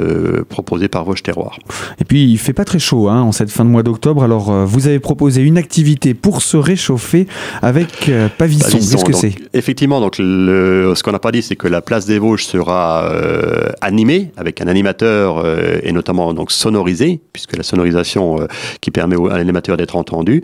proposé 0.50 0.90
par 0.90 1.06
Vosges 1.06 1.24
Terroir. 1.24 1.58
Et 2.02 2.04
puis 2.04 2.30
il 2.30 2.38
fait 2.38 2.52
pas 2.52 2.66
très 2.66 2.81
chaud 2.82 3.08
hein, 3.08 3.22
en 3.22 3.32
cette 3.32 3.50
fin 3.50 3.64
de 3.64 3.70
mois 3.70 3.84
d'octobre. 3.84 4.24
Alors, 4.24 4.52
euh, 4.52 4.66
vous 4.66 4.88
avez 4.88 5.00
proposé 5.00 5.42
une 5.42 5.58
activité 5.58 6.14
pour 6.14 6.42
se 6.42 6.58
réchauffer 6.58 7.28
avec 7.62 8.10
euh, 8.10 8.28
Pavisson. 8.38 8.78
Qu'est-ce 8.78 9.06
que 9.06 9.14
c'est? 9.14 9.36
Effectivement, 9.54 10.02
donc 10.02 10.18
le, 10.20 10.92
ce 10.96 11.04
qu'on 11.04 11.14
n'a 11.14 11.20
pas 11.20 11.32
dit, 11.32 11.42
c'est 11.42 11.56
que 11.56 11.70
la 11.70 11.82
place 11.82 12.06
des 12.06 12.20
Vosges 12.20 12.46
sera 12.46 13.06
euh, 13.06 13.70
animée 13.80 14.32
avec 14.36 14.60
un 14.60 14.68
animateur 14.68 15.46
et 15.84 15.92
notamment 15.92 16.34
donc 16.34 16.52
sonorisé, 16.52 17.22
puisque 17.32 17.56
la 17.56 17.64
sonorisation 17.64 18.48
qui 18.82 18.92
permet 18.92 19.16
à 19.32 19.38
l'animateur 19.38 19.78
d'être 19.78 19.96
entendu. 19.96 20.38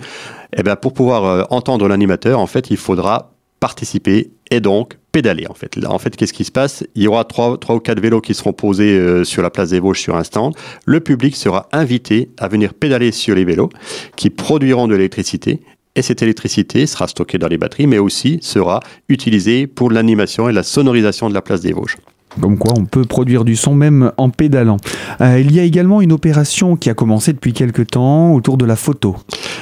Et 0.53 0.59
eh 0.59 0.63
bien, 0.63 0.75
pour 0.77 0.93
pouvoir 0.93 1.47
entendre 1.51 1.87
l'animateur, 1.87 2.39
en 2.39 2.47
fait, 2.47 2.69
il 2.69 2.77
faudra 2.77 3.31
participer 3.59 4.31
et 4.51 4.59
donc 4.59 4.97
pédaler 5.17 5.47
en 5.49 5.55
fait. 5.55 5.83
en 5.83 5.97
fait, 5.97 6.15
qu'est-ce 6.15 6.31
qui 6.31 6.43
se 6.43 6.51
passe? 6.51 6.83
Il 6.93 7.01
y 7.01 7.07
aura 7.07 7.23
trois, 7.23 7.57
trois 7.57 7.75
ou 7.75 7.79
quatre 7.79 7.99
vélos 7.99 8.21
qui 8.21 8.35
seront 8.35 8.53
posés 8.53 8.99
euh, 8.99 9.23
sur 9.23 9.41
la 9.41 9.49
place 9.49 9.71
des 9.71 9.79
Vosges 9.79 9.99
sur 9.99 10.15
un 10.15 10.23
stand. 10.23 10.53
Le 10.85 10.99
public 10.99 11.35
sera 11.35 11.67
invité 11.71 12.29
à 12.37 12.47
venir 12.47 12.75
pédaler 12.75 13.11
sur 13.11 13.33
les 13.33 13.43
vélos 13.43 13.69
qui 14.15 14.29
produiront 14.29 14.87
de 14.87 14.93
l'électricité 14.93 15.59
et 15.95 16.03
cette 16.03 16.21
électricité 16.21 16.85
sera 16.85 17.07
stockée 17.07 17.39
dans 17.39 17.47
les 17.47 17.57
batteries, 17.57 17.87
mais 17.87 17.97
aussi 17.97 18.37
sera 18.43 18.79
utilisée 19.09 19.65
pour 19.65 19.89
l'animation 19.89 20.47
et 20.49 20.53
la 20.53 20.61
sonorisation 20.61 21.29
de 21.29 21.33
la 21.33 21.41
place 21.41 21.61
des 21.61 21.73
Vosges. 21.73 21.97
Comme 22.41 22.57
quoi, 22.57 22.73
on 22.77 22.85
peut 22.85 23.03
produire 23.03 23.43
du 23.43 23.55
son 23.55 23.75
même 23.75 24.11
en 24.17 24.29
pédalant. 24.29 24.77
Euh, 25.21 25.39
il 25.39 25.53
y 25.53 25.59
a 25.59 25.63
également 25.63 26.01
une 26.01 26.11
opération 26.11 26.75
qui 26.75 26.89
a 26.89 26.93
commencé 26.93 27.33
depuis 27.33 27.53
quelques 27.53 27.87
temps 27.87 28.33
autour 28.33 28.57
de 28.57 28.65
la 28.65 28.75
photo. 28.75 29.15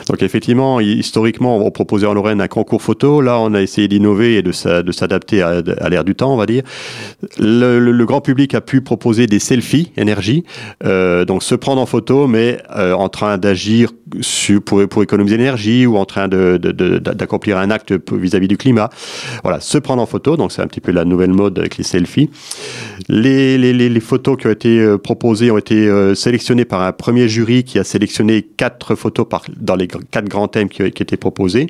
Donc 0.08 0.22
effectivement, 0.22 0.80
historiquement, 0.80 1.58
on 1.58 1.72
proposait 1.72 2.06
en 2.06 2.14
Lorraine 2.14 2.42
un 2.42 2.48
concours 2.48 2.82
photo. 2.82 3.22
Là, 3.22 3.40
on 3.40 3.54
a 3.54 3.62
essayé 3.62 3.88
d'innover 3.88 4.38
et 4.38 4.44
de 4.44 4.52
s'adapter 4.52 5.42
à, 5.42 5.62
l'ère 5.90 6.04
du 6.04 6.16
temps, 6.16 6.34
on 6.34 6.38
va 6.38 6.46
dire. 6.46 6.64
Le, 7.40 8.06
grand 8.06 8.22
public 8.22 8.54
a 8.54 8.62
pu 8.62 8.82
proposer 8.82 9.26
des 9.26 9.40
selfies 9.40 9.92
énergie, 9.98 10.44
euh, 10.84 11.26
donc 11.26 11.42
se 11.42 11.56
prendre 11.56 11.82
en 11.82 11.88
photo, 11.88 12.28
mais 12.28 12.60
euh, 12.76 12.94
en 12.94 13.10
train 13.10 13.40
d'agir 13.40 13.94
pour, 14.66 15.04
économiser 15.04 15.38
l'énergie 15.38 15.86
ou 15.86 15.98
en 15.98 16.06
train 16.06 16.28
d'accomplir 16.28 17.58
un 17.58 17.72
acte 17.72 17.94
vis-à-vis 18.12 18.46
-vis 18.46 18.50
du 18.50 18.58
climat. 18.58 18.90
Voilà, 19.44 19.60
se 19.60 19.78
prendre 19.78 20.02
en 20.02 20.06
photo, 20.06 20.38
donc 20.38 20.52
c'est 20.52 20.62
un 20.62 20.68
petit 20.68 20.82
peu 20.82 20.92
la 20.92 21.06
nouvelle 21.06 21.34
mode 21.34 21.58
avec 21.60 21.78
les 21.78 21.84
selfies. 21.84 22.30
Les, 23.10 24.00
photos 24.00 24.38
qui 24.38 24.48
ont 24.48 24.52
été 24.52 24.98
proposées 25.04 25.52
ont 25.52 25.58
été 25.58 26.16
sélectionnées 26.16 26.66
par 26.66 26.82
un 26.82 26.92
premier 26.92 27.28
jury 27.28 27.64
qui 27.64 27.80
a 27.80 27.84
sélectionné 27.84 28.44
quatre 28.44 28.96
photos 28.96 29.28
par, 29.28 29.44
dans 29.58 29.76
les 29.76 29.88
quatre 29.88 30.28
grands 30.28 30.48
thèmes 30.48 30.70
qui, 30.70 30.84
étaient 30.84 31.18
proposés. 31.18 31.68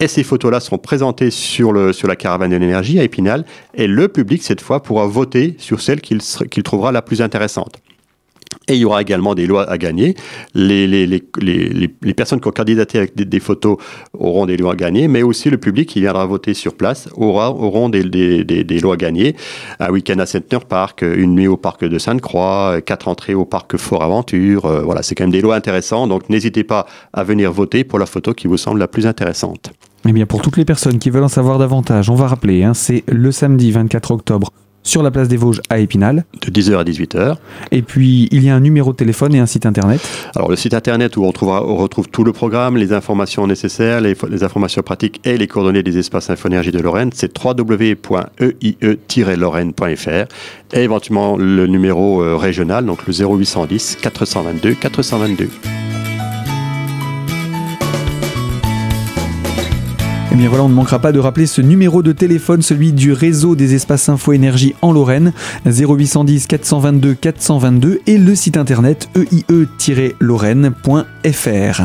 Et 0.00 0.08
ces 0.08 0.24
photos-là 0.24 0.60
seront 0.60 0.78
présentées 0.78 1.30
sur 1.30 1.72
la 1.72 2.16
caravane 2.16 2.50
de 2.50 2.56
l'énergie 2.56 2.98
à 2.98 3.04
Épinal. 3.04 3.44
Et 3.74 3.86
le 3.86 4.08
public, 4.08 4.42
cette 4.42 4.60
fois, 4.60 4.82
pourra 4.82 5.06
voter 5.06 5.54
sur 5.58 5.80
celle 5.80 6.00
qu'il 6.00 6.62
trouvera 6.62 6.92
la 6.92 7.02
plus 7.02 7.22
intéressante. 7.22 7.80
Et 8.68 8.74
il 8.74 8.80
y 8.80 8.84
aura 8.84 9.02
également 9.02 9.34
des 9.34 9.46
lois 9.46 9.68
à 9.68 9.76
gagner. 9.78 10.14
Les, 10.54 10.86
les, 10.86 11.06
les, 11.06 11.22
les 12.02 12.14
personnes 12.14 12.40
qui 12.40 12.48
ont 12.48 12.52
candidaté 12.52 12.98
avec 12.98 13.14
des, 13.16 13.40
photos 13.40 13.76
auront 14.12 14.46
des 14.46 14.56
lois 14.56 14.72
à 14.72 14.76
gagner, 14.76 15.08
mais 15.08 15.22
aussi 15.22 15.50
le 15.50 15.58
public 15.58 15.88
qui 15.88 16.00
viendra 16.00 16.24
voter 16.26 16.54
sur 16.54 16.74
place 16.74 17.08
aura, 17.16 17.50
auront 17.50 17.88
des, 17.88 18.04
des, 18.04 18.44
des, 18.44 18.80
lois 18.80 18.94
à 18.94 18.96
gagner. 18.96 19.34
Un 19.80 19.90
week-end 19.90 20.18
à 20.18 20.26
Center 20.26 20.58
Park, 20.68 21.02
une 21.02 21.34
nuit 21.34 21.48
au 21.48 21.56
parc 21.56 21.84
de 21.84 21.98
Sainte-Croix, 21.98 22.80
quatre 22.82 23.08
entrées 23.08 23.34
au 23.34 23.44
parc 23.44 23.76
Fort 23.76 24.02
Aventure. 24.02 24.66
Euh, 24.66 24.82
voilà, 24.82 25.02
c'est 25.02 25.14
quand 25.14 25.24
même 25.24 25.32
des 25.32 25.40
lois 25.40 25.56
intéressantes. 25.56 26.08
Donc 26.08 26.28
n'hésitez 26.28 26.64
pas 26.64 26.86
à 27.12 27.24
venir 27.24 27.52
voter 27.52 27.84
pour 27.84 27.98
la 27.98 28.06
photo 28.06 28.32
qui 28.32 28.46
vous 28.46 28.56
semble 28.56 28.78
la 28.78 28.88
plus 28.88 29.06
intéressante. 29.06 29.72
Eh 30.08 30.12
bien, 30.12 30.26
pour 30.26 30.42
toutes 30.42 30.56
les 30.56 30.64
personnes 30.64 30.98
qui 30.98 31.10
veulent 31.10 31.22
en 31.22 31.28
savoir 31.28 31.58
davantage, 31.58 32.10
on 32.10 32.16
va 32.16 32.26
rappeler, 32.26 32.64
hein, 32.64 32.74
c'est 32.74 33.04
le 33.06 33.30
samedi 33.30 33.70
24 33.70 34.10
octobre 34.10 34.48
sur 34.82 35.02
la 35.02 35.10
place 35.10 35.28
des 35.28 35.36
Vosges 35.36 35.60
à 35.68 35.78
Épinal. 35.78 36.24
De 36.40 36.50
10h 36.50 36.78
à 36.78 36.84
18h. 36.84 37.36
Et 37.70 37.82
puis, 37.82 38.28
il 38.32 38.42
y 38.44 38.50
a 38.50 38.54
un 38.54 38.60
numéro 38.60 38.92
de 38.92 38.96
téléphone 38.96 39.34
et 39.34 39.38
un 39.38 39.46
site 39.46 39.66
internet. 39.66 40.00
Alors, 40.34 40.48
le 40.50 40.56
site 40.56 40.74
internet 40.74 41.16
où 41.16 41.24
on, 41.24 41.32
on 41.42 41.76
retrouve 41.76 42.08
tout 42.08 42.24
le 42.24 42.32
programme, 42.32 42.76
les 42.76 42.92
informations 42.92 43.46
nécessaires, 43.46 44.00
les, 44.00 44.16
informations 44.42 44.82
pratiques 44.82 45.20
et 45.24 45.38
les 45.38 45.46
coordonnées 45.46 45.82
des 45.82 45.98
espaces 45.98 46.30
Infoénergie 46.30 46.72
de 46.72 46.80
Lorraine, 46.80 47.10
c'est 47.14 47.30
www.eie-lorraine.fr 47.36 50.26
et 50.72 50.82
éventuellement 50.82 51.36
le 51.36 51.66
numéro 51.66 52.22
euh, 52.22 52.36
régional, 52.36 52.86
donc 52.86 53.06
le 53.06 53.12
0810 53.12 53.98
422 54.02 54.74
422. 54.74 55.81
Voilà, 60.48 60.64
on 60.64 60.68
ne 60.68 60.74
manquera 60.74 60.98
pas 60.98 61.12
de 61.12 61.18
rappeler 61.18 61.46
ce 61.46 61.60
numéro 61.60 62.02
de 62.02 62.12
téléphone, 62.12 62.62
celui 62.62 62.92
du 62.92 63.12
réseau 63.12 63.54
des 63.54 63.74
espaces 63.74 64.08
Info 64.08 64.32
Énergie 64.32 64.74
en 64.82 64.92
Lorraine, 64.92 65.32
0810 65.66 66.46
422 66.46 67.14
422 67.14 68.00
et 68.06 68.18
le 68.18 68.34
site 68.34 68.56
internet 68.56 69.08
eie-lorraine.fr. 69.14 71.82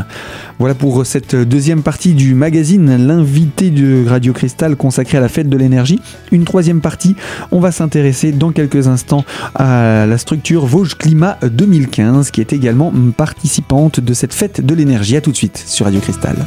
Voilà 0.59 0.73
pour 0.73 1.05
cette 1.05 1.35
deuxième 1.35 1.83
partie 1.83 2.15
du 2.15 2.33
magazine, 2.33 2.97
l'invité 2.97 3.69
de 3.69 4.07
Radio 4.07 4.33
Cristal 4.33 4.75
consacré 4.75 5.19
à 5.19 5.21
la 5.21 5.29
fête 5.29 5.49
de 5.49 5.57
l'énergie. 5.57 5.99
Une 6.31 6.45
troisième 6.45 6.81
partie, 6.81 7.15
on 7.51 7.59
va 7.59 7.71
s'intéresser 7.71 8.31
dans 8.31 8.51
quelques 8.51 8.87
instants 8.87 9.23
à 9.53 10.05
la 10.07 10.17
structure 10.17 10.65
Vosges 10.65 10.97
Climat 10.97 11.37
2015 11.43 12.31
qui 12.31 12.41
est 12.41 12.53
également 12.53 12.91
participante 13.15 13.99
de 13.99 14.13
cette 14.13 14.33
fête 14.33 14.65
de 14.65 14.73
l'énergie. 14.73 15.15
A 15.15 15.21
tout 15.21 15.31
de 15.31 15.37
suite 15.37 15.63
sur 15.65 15.85
Radio 15.85 15.99
Cristal. 15.99 16.37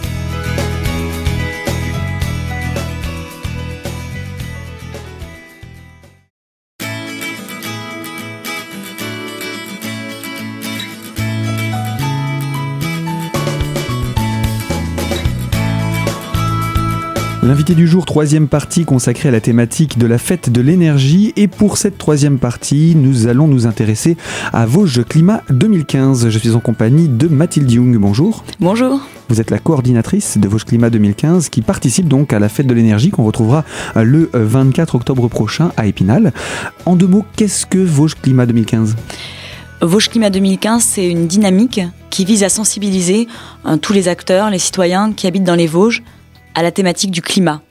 L'invité 17.51 17.75
du 17.75 17.89
jour, 17.89 18.07
troisième 18.07 18.47
partie 18.47 18.85
consacrée 18.85 19.29
à 19.29 19.33
la 19.33 19.41
thématique 19.41 19.99
de 19.99 20.07
la 20.07 20.19
fête 20.19 20.51
de 20.51 20.61
l'énergie. 20.61 21.33
Et 21.35 21.49
pour 21.49 21.79
cette 21.79 21.99
troisième 21.99 22.39
partie, 22.39 22.95
nous 22.95 23.27
allons 23.27 23.49
nous 23.49 23.67
intéresser 23.67 24.17
à 24.53 24.67
Vosges 24.67 25.03
Climat 25.03 25.43
2015. 25.51 26.29
Je 26.29 26.39
suis 26.39 26.55
en 26.55 26.61
compagnie 26.61 27.09
de 27.09 27.27
Mathilde 27.27 27.69
Young. 27.69 27.97
Bonjour. 27.97 28.45
Bonjour. 28.61 29.01
Vous 29.29 29.41
êtes 29.41 29.51
la 29.51 29.59
coordinatrice 29.59 30.39
de 30.39 30.47
Vosges 30.47 30.65
Climat 30.65 30.91
2015 30.91 31.49
qui 31.49 31.61
participe 31.61 32.07
donc 32.07 32.33
à 32.33 32.39
la 32.39 32.49
fête 32.49 32.69
de 32.69 32.73
l'énergie 32.73 33.11
qu'on 33.11 33.25
retrouvera 33.25 33.65
le 33.97 34.31
24 34.33 34.95
octobre 34.95 35.27
prochain 35.27 35.73
à 35.77 35.89
Épinal. 35.89 36.33
En 36.87 36.95
deux 36.95 37.09
mots, 37.09 37.25
qu'est-ce 37.35 37.67
que 37.67 37.79
Vosges 37.79 38.15
Climat 38.15 38.47
2015 38.47 38.95
Vosges 39.83 40.09
Climat 40.09 40.31
2015, 40.31 40.85
c'est 40.85 41.09
une 41.09 41.27
dynamique 41.27 41.81
qui 42.11 42.25
vise 42.25 42.45
à 42.45 42.49
sensibiliser 42.49 43.27
euh, 43.67 43.77
tous 43.77 43.93
les 43.93 44.07
acteurs, 44.07 44.51
les 44.51 44.61
citoyens 44.61 45.13
qui 45.13 45.27
habitent 45.27 45.43
dans 45.43 45.57
les 45.57 45.67
Vosges 45.67 46.05
à 46.61 46.63
la 46.63 46.73
thématique 46.73 47.11
du 47.11 47.23
climat. 47.23 47.63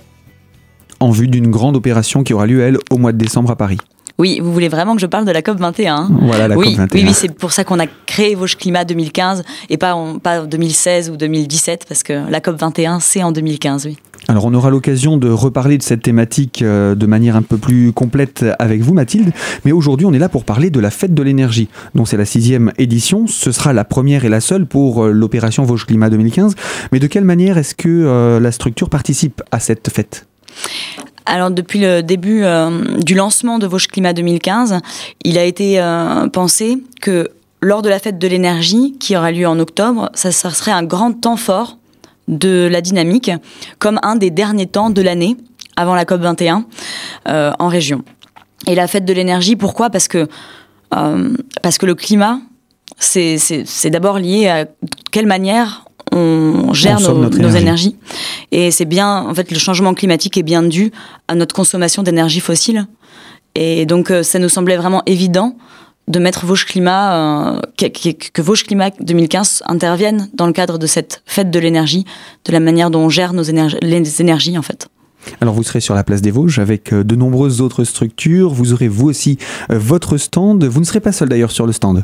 En 1.00 1.12
vue 1.12 1.28
d'une 1.28 1.52
grande 1.52 1.76
opération 1.76 2.24
qui 2.24 2.34
aura 2.34 2.48
lieu, 2.48 2.62
elle, 2.62 2.80
au 2.90 2.98
mois 2.98 3.12
de 3.12 3.20
décembre 3.20 3.52
à 3.52 3.56
Paris. 3.56 3.78
Oui, 4.20 4.42
vous 4.44 4.52
voulez 4.52 4.68
vraiment 4.68 4.96
que 4.96 5.02
je 5.02 5.06
parle 5.06 5.24
de 5.24 5.32
la 5.32 5.42
COP 5.42 5.60
21 5.60 6.10
Voilà, 6.24 6.50
la 6.50 6.58
oui, 6.58 6.72
COP 6.72 6.76
21. 6.76 7.00
Oui, 7.00 7.06
oui 7.08 7.14
c'est 7.14 7.34
pour 7.34 7.54
ça 7.54 7.64
qu'on 7.64 7.80
a 7.80 7.88
créé 8.06 8.36
Vosges 8.36 8.58
Climat 8.58 8.84
2015 8.84 9.44
et 9.70 9.78
pas 9.78 9.96
en, 9.96 10.20
pas 10.20 10.46
2016 10.46 11.10
ou 11.10 11.16
2017, 11.16 11.86
parce 11.88 12.04
que 12.04 12.30
la 12.30 12.42
COP 12.42 12.60
21, 12.60 13.00
c'est 13.00 13.24
en 13.24 13.32
2015, 13.32 13.86
oui. 13.86 13.98
Alors 14.28 14.46
on 14.46 14.54
aura 14.54 14.70
l'occasion 14.70 15.16
de 15.16 15.30
reparler 15.30 15.78
de 15.78 15.84
cette 15.84 16.04
thématique 16.04 16.62
euh, 16.62 16.96
de 16.96 17.06
manière 17.06 17.38
un 17.38 17.42
peu 17.42 17.58
plus 17.58 17.94
complète 17.94 18.46
avec 18.60 18.82
vous 18.82 18.94
Mathilde, 18.94 19.32
mais 19.64 19.72
aujourd'hui 19.72 20.06
on 20.06 20.12
est 20.12 20.20
là 20.20 20.28
pour 20.28 20.44
parler 20.44 20.70
de 20.70 20.82
la 20.82 20.92
fête 20.92 21.14
de 21.14 21.24
l'énergie, 21.24 21.70
dont 21.96 22.04
c'est 22.04 22.18
la 22.18 22.26
sixième 22.26 22.74
édition, 22.78 23.26
ce 23.26 23.54
sera 23.54 23.72
la 23.72 23.86
première 23.86 24.26
et 24.26 24.30
la 24.30 24.42
seule 24.42 24.66
pour 24.66 25.06
euh, 25.06 25.12
l'opération 25.12 25.64
Vosges 25.64 25.86
Climat 25.86 26.10
2015, 26.10 26.56
mais 26.92 27.00
de 27.00 27.08
quelle 27.08 27.24
manière 27.24 27.58
est-ce 27.58 27.74
que 27.74 27.88
euh, 27.88 28.42
la 28.42 28.52
structure 28.52 28.90
participe 28.90 29.42
à 29.52 29.62
cette 29.62 29.90
fête? 29.90 30.28
Alors 31.30 31.52
depuis 31.52 31.80
le 31.80 32.02
début 32.02 32.44
du 32.98 33.16
lancement 33.16 33.60
de 33.60 33.68
Vosges 33.68 33.88
Climat 33.88 34.14
2015, 34.14 34.80
il 35.24 35.38
a 35.38 35.44
été 35.44 35.80
pensé 36.34 36.78
que 37.02 37.30
lors 37.62 37.82
de 37.82 37.90
la 37.90 38.00
fête 38.00 38.18
de 38.18 38.28
l'énergie 38.28 38.96
qui 39.00 39.16
aura 39.16 39.32
lieu 39.32 39.48
en 39.48 39.60
octobre, 39.60 40.10
ça 40.14 40.32
serait 40.32 40.72
un 40.72 40.84
grand 40.84 41.14
temps 41.14 41.38
fort 41.38 41.78
de 42.28 42.68
la 42.72 42.82
dynamique 42.82 43.32
comme 43.80 44.00
un 44.04 44.16
des 44.16 44.30
derniers 44.30 44.68
temps 44.68 44.90
de 44.90 45.02
l'année 45.02 45.36
avant 45.76 45.96
la 45.96 46.06
COP 46.06 46.22
21 46.22 46.66
euh, 47.28 47.52
en 47.60 47.68
région. 47.68 48.04
Et 48.68 48.76
la 48.76 48.88
fête 48.88 49.06
de 49.06 49.14
l'énergie, 49.14 49.56
pourquoi? 49.56 49.90
Parce 49.90 50.08
que 50.08 50.28
euh, 50.96 51.36
parce 51.62 51.78
que 51.78 51.86
le 51.86 51.96
climat, 51.96 52.40
c'est 52.98 53.90
d'abord 53.90 54.20
lié 54.20 54.48
à 54.48 54.66
quelle 55.12 55.28
manière 55.28 55.86
on 56.12 56.74
gère 56.74 57.00
nos, 57.00 57.50
énergies. 57.50 57.96
Et 58.52 58.72
c'est 58.72 58.86
bien, 58.86 59.26
en 59.28 59.34
fait, 59.34 59.52
le 59.52 59.58
changement 59.58 59.94
climatique 59.94 60.38
est 60.38 60.44
bien 60.44 60.64
dû 60.64 60.92
à 61.28 61.36
notre 61.36 61.56
consommation 61.56 62.04
d'énergie 62.04 62.40
fossile. 62.40 62.88
Et 63.56 63.86
donc, 63.86 64.12
euh, 64.12 64.24
ça 64.24 64.40
nous 64.40 64.50
semblait 64.50 64.78
vraiment 64.78 65.04
évident 65.06 65.56
de 66.08 66.20
mettre 66.20 66.46
Vosges 66.46 66.66
Climat, 66.66 67.56
euh, 67.56 67.62
que, 67.78 68.12
que, 68.12 68.42
Vosges 68.42 68.64
Climat 68.64 68.90
2015 69.00 69.64
intervienne 69.66 70.30
dans 70.34 70.48
le 70.48 70.54
cadre 70.54 70.78
de 70.78 70.88
cette 70.88 71.22
fête 71.26 71.52
de 71.52 71.60
l'énergie, 71.60 72.06
de 72.46 72.52
la 72.52 72.60
manière 72.60 72.90
dont 72.90 73.02
on 73.02 73.10
gère 73.10 73.34
nos 73.34 73.44
énergies, 73.44 73.78
les 73.82 74.22
énergies 74.22 74.58
en 74.58 74.64
fait. 74.64 74.88
Alors 75.42 75.54
vous 75.54 75.64
serez 75.64 75.82
sur 75.82 75.94
la 75.94 76.04
place 76.04 76.22
des 76.22 76.32
Vosges 76.32 76.58
avec 76.58 76.94
euh, 76.94 77.04
de 77.04 77.16
nombreuses 77.16 77.62
autres 77.62 77.84
structures, 77.84 78.52
vous 78.52 78.74
aurez 78.74 78.88
vous 78.88 79.08
aussi 79.08 79.38
votre 79.70 80.18
stand, 80.18 80.64
vous 80.64 80.80
ne 80.80 80.86
serez 80.86 81.00
pas 81.02 81.12
seul 81.12 81.30
d'ailleurs 81.30 81.52
sur 81.52 81.68
le 81.68 81.74
stand. 81.74 82.04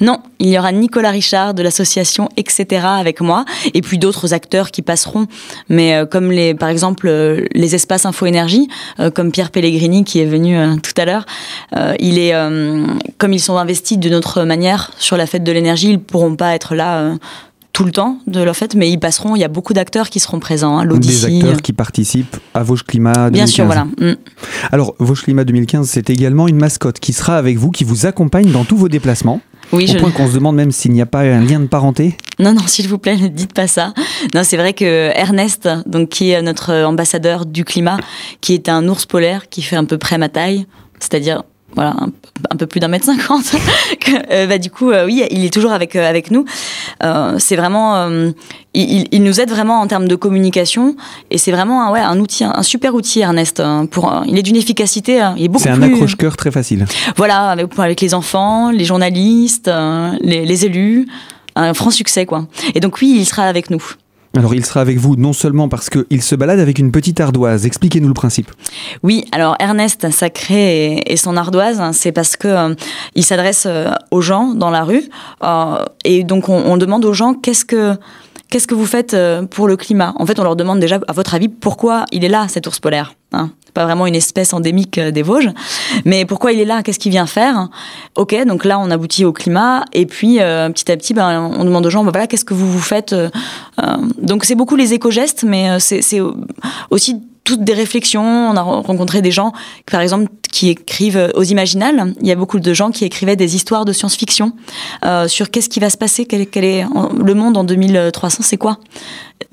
Non, 0.00 0.20
il 0.38 0.48
y 0.48 0.58
aura 0.58 0.72
Nicolas 0.72 1.10
Richard 1.10 1.54
de 1.54 1.62
l'association 1.62 2.28
Etc. 2.36 2.84
avec 2.84 3.20
moi, 3.20 3.44
et 3.74 3.80
puis 3.80 3.98
d'autres 3.98 4.34
acteurs 4.34 4.70
qui 4.70 4.82
passeront, 4.82 5.26
mais 5.68 5.94
euh, 5.94 6.06
comme 6.06 6.30
les, 6.30 6.54
par 6.54 6.68
exemple 6.68 7.06
euh, 7.08 7.44
les 7.52 7.74
espaces 7.74 8.06
Info 8.06 8.26
Énergie, 8.26 8.68
euh, 9.00 9.10
comme 9.10 9.30
Pierre 9.30 9.50
Pellegrini 9.50 10.04
qui 10.04 10.20
est 10.20 10.26
venu 10.26 10.56
tout 10.80 10.92
à 10.96 11.04
l'heure. 11.04 11.26
il 11.98 12.18
est, 12.18 12.34
comme 13.18 13.32
ils 13.32 13.40
sont 13.40 13.56
investis 13.56 13.98
d'une 13.98 14.14
autre 14.14 14.44
manière 14.44 14.90
sur 14.98 15.16
la 15.16 15.26
fête 15.26 15.44
de 15.44 15.52
l'énergie, 15.52 15.90
ils 15.90 16.00
pourront 16.00 16.36
pas 16.36 16.54
être 16.54 16.74
là 16.74 17.16
tout 17.72 17.84
le 17.84 17.90
temps 17.90 18.18
de 18.26 18.40
leur 18.40 18.56
fête, 18.56 18.74
mais 18.76 18.90
ils 18.90 18.98
passeront. 18.98 19.36
Il 19.36 19.40
y 19.40 19.44
a 19.44 19.48
beaucoup 19.48 19.72
d'acteurs 19.72 20.08
qui 20.08 20.20
seront 20.20 20.38
présents. 20.38 20.78
Hein, 20.78 20.86
Des 20.86 21.24
acteurs 21.24 21.60
qui 21.60 21.72
participent 21.72 22.36
à 22.54 22.62
Vosges 22.62 22.84
Climat 22.84 23.30
2015. 23.30 23.32
Bien 23.32 23.46
sûr, 23.46 23.66
voilà. 23.66 23.84
Mm. 23.84 24.16
Alors, 24.70 24.94
Vosges 25.00 25.22
Climat 25.24 25.44
2015, 25.44 25.88
c'est 25.88 26.08
également 26.08 26.46
une 26.46 26.56
mascotte 26.56 27.00
qui 27.00 27.12
sera 27.12 27.36
avec 27.36 27.58
vous, 27.58 27.70
qui 27.70 27.84
vous 27.84 28.06
accompagne 28.06 28.50
dans 28.52 28.64
tous 28.64 28.76
vos 28.76 28.88
déplacements. 28.88 29.40
Oui, 29.74 29.84
Au 29.90 29.92
je... 29.92 29.98
point 29.98 30.10
qu'on 30.10 30.28
se 30.28 30.34
demande 30.34 30.56
même 30.56 30.70
s'il 30.70 30.92
n'y 30.92 31.02
a 31.02 31.06
pas 31.06 31.20
un 31.20 31.40
lien 31.40 31.60
de 31.60 31.66
parenté. 31.66 32.16
Non, 32.38 32.52
non, 32.52 32.62
s'il 32.66 32.88
vous 32.88 32.98
plaît, 32.98 33.16
ne 33.20 33.28
dites 33.28 33.52
pas 33.52 33.66
ça. 33.66 33.92
Non, 34.34 34.42
c'est 34.44 34.56
vrai 34.56 34.72
que 34.72 35.10
Ernest, 35.14 35.68
donc 35.86 36.08
qui 36.10 36.30
est 36.30 36.42
notre 36.42 36.84
ambassadeur 36.84 37.46
du 37.46 37.64
climat, 37.64 37.98
qui 38.40 38.54
est 38.54 38.68
un 38.68 38.88
ours 38.88 39.06
polaire 39.06 39.48
qui 39.48 39.62
fait 39.62 39.76
à 39.76 39.82
peu 39.82 39.98
près 39.98 40.18
ma 40.18 40.28
taille, 40.28 40.66
c'est-à-dire 41.00 41.42
voilà, 41.74 41.94
un, 42.50 42.56
peu 42.56 42.66
plus 42.66 42.80
d'un 42.80 42.88
mètre 42.88 43.04
cinquante. 43.04 43.44
Euh, 44.30 44.46
bah, 44.46 44.58
du 44.58 44.70
coup, 44.70 44.90
euh, 44.90 45.06
oui, 45.06 45.24
il 45.30 45.44
est 45.44 45.52
toujours 45.52 45.72
avec, 45.72 45.96
euh, 45.96 46.08
avec 46.08 46.30
nous. 46.30 46.44
c'est 47.38 47.56
vraiment, 47.56 48.08
il, 48.74 49.08
il, 49.10 49.22
nous 49.22 49.40
aide 49.40 49.50
vraiment 49.50 49.80
en 49.80 49.86
termes 49.86 50.08
de 50.08 50.14
communication 50.14 50.96
et 51.30 51.38
c'est 51.38 51.52
vraiment 51.52 51.86
un, 51.86 51.92
ouais, 51.92 52.00
un 52.00 52.18
outil, 52.18 52.44
un 52.44 52.62
super 52.62 52.94
outil, 52.94 53.20
Ernest. 53.20 53.62
Pour, 53.90 54.22
il 54.26 54.38
est 54.38 54.42
d'une 54.42 54.56
efficacité, 54.56 55.26
il 55.36 55.44
est 55.44 55.48
beaucoup 55.48 55.64
C'est 55.64 55.70
un 55.70 55.82
accroche-cœur 55.82 56.36
très 56.36 56.50
facile. 56.50 56.86
Voilà, 57.16 57.50
avec, 57.50 57.78
avec, 57.78 58.00
les 58.00 58.14
enfants, 58.14 58.70
les 58.70 58.84
journalistes, 58.84 59.70
les, 60.20 60.44
les 60.44 60.64
élus, 60.66 61.06
un 61.56 61.74
franc 61.74 61.90
succès, 61.90 62.26
quoi. 62.26 62.46
Et 62.74 62.80
donc 62.80 62.98
oui, 63.00 63.16
il 63.18 63.24
sera 63.24 63.44
avec 63.44 63.70
nous. 63.70 63.82
Alors 64.36 64.54
il 64.54 64.64
sera 64.64 64.80
avec 64.80 64.98
vous 64.98 65.14
non 65.16 65.32
seulement 65.32 65.68
parce 65.68 65.88
qu'il 65.90 66.22
se 66.22 66.34
balade 66.34 66.58
avec 66.58 66.78
une 66.78 66.90
petite 66.90 67.20
ardoise. 67.20 67.66
Expliquez-nous 67.66 68.08
le 68.08 68.14
principe. 68.14 68.50
Oui, 69.02 69.24
alors 69.30 69.56
Ernest 69.60 70.10
Sacré 70.10 71.02
et, 71.06 71.16
son 71.16 71.36
ardoise, 71.36 71.80
c'est 71.92 72.10
parce 72.10 72.36
que 72.36 72.48
euh, 72.48 72.74
il 73.14 73.24
s'adresse 73.24 73.64
euh, 73.66 73.90
aux 74.10 74.20
gens 74.20 74.54
dans 74.54 74.70
la 74.70 74.82
rue 74.82 75.04
euh, 75.44 75.84
et 76.04 76.24
donc 76.24 76.48
on, 76.48 76.76
demande 76.76 77.04
aux 77.04 77.12
gens 77.12 77.34
qu'est-ce 77.34 77.64
que 77.64 77.96
qu'est-ce 78.50 78.66
que 78.66 78.74
vous 78.74 78.86
faites 78.86 79.16
pour 79.50 79.68
le 79.68 79.76
climat 79.76 80.12
En 80.16 80.26
fait, 80.26 80.38
on 80.40 80.42
leur 80.42 80.56
demande 80.56 80.80
déjà, 80.80 80.98
à 81.06 81.12
votre 81.12 81.34
avis, 81.34 81.48
pourquoi 81.48 82.04
il 82.10 82.24
est 82.24 82.28
là 82.28 82.46
cet 82.48 82.66
ours 82.66 82.80
polaire 82.80 83.14
hein 83.32 83.50
pas 83.72 83.84
vraiment 83.86 84.06
une 84.06 84.14
espèce 84.14 84.52
endémique 84.52 85.00
des 85.00 85.22
Vosges. 85.22 85.50
Mais 86.04 86.24
pourquoi 86.24 86.52
il 86.52 86.60
est 86.60 86.64
là 86.64 86.84
Qu'est-ce 86.84 87.00
qu'il 87.00 87.10
vient 87.10 87.26
faire 87.26 87.70
Ok, 88.14 88.32
donc 88.46 88.64
là 88.64 88.78
on 88.78 88.88
aboutit 88.88 89.24
au 89.24 89.32
climat 89.32 89.84
et 89.92 90.06
puis 90.06 90.36
petit 90.36 90.92
à 90.92 90.96
petit, 90.96 91.12
ben, 91.12 91.50
on 91.58 91.64
demande 91.64 91.84
aux 91.84 91.90
gens, 91.90 92.04
ben, 92.04 92.12
voilà, 92.12 92.28
qu'est-ce 92.28 92.44
que 92.44 92.54
vous 92.54 92.70
vous 92.70 92.78
faites 92.78 93.16
Donc 94.18 94.44
c'est 94.44 94.54
beaucoup 94.54 94.76
les 94.76 94.94
éco-gestes, 94.94 95.44
mais 95.44 95.78
c'est 95.80 96.20
aussi 96.90 97.20
toutes 97.42 97.64
des 97.64 97.74
réflexions. 97.74 98.22
On 98.22 98.56
a 98.56 98.62
rencontré 98.62 99.20
des 99.20 99.30
gens, 99.30 99.52
par 99.90 100.00
exemple, 100.00 100.30
qui 100.50 100.70
écrivent 100.70 101.32
aux 101.34 101.42
Imaginales. 101.42 102.14
Il 102.20 102.26
y 102.26 102.32
a 102.32 102.36
beaucoup 102.36 102.60
de 102.60 102.72
gens 102.72 102.90
qui 102.90 103.04
écrivaient 103.04 103.36
des 103.36 103.56
histoires 103.56 103.84
de 103.84 103.92
science-fiction 103.92 104.52
sur 105.26 105.50
qu'est-ce 105.50 105.68
qui 105.68 105.80
va 105.80 105.90
se 105.90 105.96
passer, 105.96 106.24
quel, 106.24 106.64
est 106.64 106.84
le 106.84 107.34
monde 107.34 107.56
en 107.56 107.64
2300, 107.64 108.42
c'est 108.42 108.56
quoi 108.56 108.78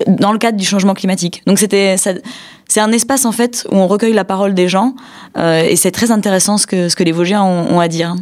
dans 0.06 0.32
le 0.32 0.38
cadre 0.38 0.58
du 0.58 0.64
changement 0.64 0.94
climatique. 0.94 1.42
Donc 1.46 1.58
c'était 1.58 1.96
c'est 1.96 2.80
un 2.80 2.92
espace 2.92 3.24
en 3.24 3.32
fait 3.32 3.66
où 3.70 3.76
on 3.76 3.86
recueille 3.86 4.12
la 4.12 4.24
parole 4.24 4.54
des 4.54 4.68
gens 4.68 4.94
euh, 5.36 5.62
et 5.62 5.76
c'est 5.76 5.90
très 5.90 6.10
intéressant 6.10 6.58
ce 6.58 6.66
que 6.66 6.88
ce 6.88 6.96
que 6.96 7.04
les 7.04 7.12
Vosgiens 7.12 7.42
ont, 7.42 7.80
à 7.80 7.88
dire. 7.88 8.14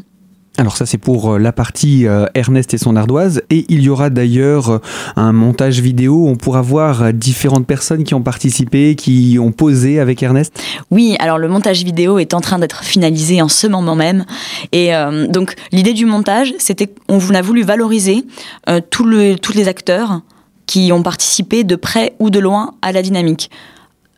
Alors 0.59 0.77
ça 0.77 0.85
c'est 0.85 0.99
pour 0.99 1.33
euh, 1.33 1.39
la 1.39 1.53
partie 1.53 2.07
euh, 2.07 2.27
Ernest 2.35 2.75
et 2.75 2.79
son 2.79 2.97
ardoise 2.97 3.41
et 3.51 3.65
il 3.69 3.83
y 3.83 3.89
aura 3.89 4.11
d'ailleurs 4.11 4.81
un 5.17 5.33
montage 5.33 5.81
vidéo, 5.81 6.27
on 6.29 6.37
pourra 6.37 6.61
voir 6.61 7.13
différentes 7.13 7.67
personnes 7.67 8.05
qui 8.05 8.15
ont 8.15 8.23
participé, 8.23 8.95
qui 8.95 9.39
ont 9.41 9.53
posé 9.53 10.01
avec 10.01 10.23
Ernest. 10.23 10.53
Oui, 10.91 11.17
alors 11.19 11.39
le 11.39 11.49
montage 11.49 11.85
vidéo 11.85 12.19
est 12.19 12.35
en 12.35 12.41
train 12.41 12.59
d'être 12.59 12.85
finalisé 12.85 13.41
en 13.41 13.49
ce 13.49 13.67
moment 13.67 13.97
même 13.97 14.27
et 14.73 14.91
donc 15.29 15.55
l'idée 15.73 15.95
du 15.95 16.05
montage 16.05 16.53
c'était 16.59 16.93
on 17.09 17.19
a 17.35 17.43
voulu 17.43 17.63
valoriser 17.63 18.25
tous 18.91 19.07
les 19.07 19.69
acteurs 19.69 20.21
qui 20.67 20.93
ont 20.93 21.03
participé 21.03 21.65
de 21.65 21.77
près 21.77 22.15
ou 22.19 22.31
de 22.31 22.39
loin 22.39 22.75
à 22.83 22.93
la 22.93 23.03
dynamique. 23.03 23.51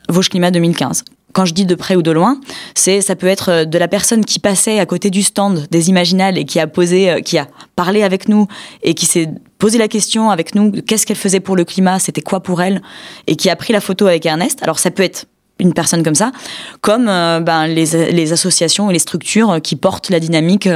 Vosges 0.09 0.29
Climat 0.29 0.51
2015 0.51 1.05
quand 1.33 1.45
je 1.45 1.55
dis 1.55 1.65
de 1.65 1.75
près 1.75 1.97
ou 1.97 2.03
de 2.03 2.11
loin, 2.11 2.39
c'est 2.75 3.01
ça 3.01 3.17
peut 3.17 3.27
être 3.27 3.51
euh, 3.51 3.65
de 3.65 3.79
la 3.79 3.89
personne 3.89 4.25
qui 4.25 4.39
passait 4.39 4.79
à 4.79 4.87
côté 4.87 5.11
du 5.11 5.23
stand 5.23 5.67
des 5.71 5.89
Imaginales 5.89 6.39
et 6.39 6.45
qui 6.45 6.61
a 6.61 6.67
posé, 6.67 7.11
euh, 7.11 7.21
qui 7.21 7.39
a 7.39 7.49
parlé 7.77 8.03
avec 8.03 8.29
nous 8.29 8.47
et 8.83 8.95
qui 8.95 9.07
s'est 9.07 9.29
posé 9.59 9.79
la 9.79 9.89
question 9.89 10.31
avec 10.31 10.55
nous 10.55 10.71
qu'est-ce 10.71 11.07
qu'elle 11.07 11.17
faisait 11.17 11.41
pour 11.41 11.57
le 11.57 11.65
climat, 11.65 11.99
c'était 11.99 12.21
quoi 12.21 12.41
pour 12.41 12.63
elle 12.63 12.83
et 13.27 13.37
qui 13.37 13.51
a 13.51 13.57
pris 13.57 13.73
la 13.73 13.81
photo 13.81 14.07
avec 14.07 14.27
Ernest. 14.27 14.61
Alors 14.63 14.79
ça 14.79 14.91
peut 14.91 15.03
être 15.03 15.27
une 15.59 15.75
personne 15.75 16.03
comme 16.03 16.15
ça, 16.15 16.33
comme 16.81 17.09
euh, 17.09 17.39
ben, 17.41 17.67
les, 17.67 18.33
associations 18.33 18.91
et 18.91 18.93
les 18.93 18.99
structures 18.99 19.61
qui 19.63 19.77
portent 19.77 20.11
la 20.11 20.19
dynamique, 20.19 20.69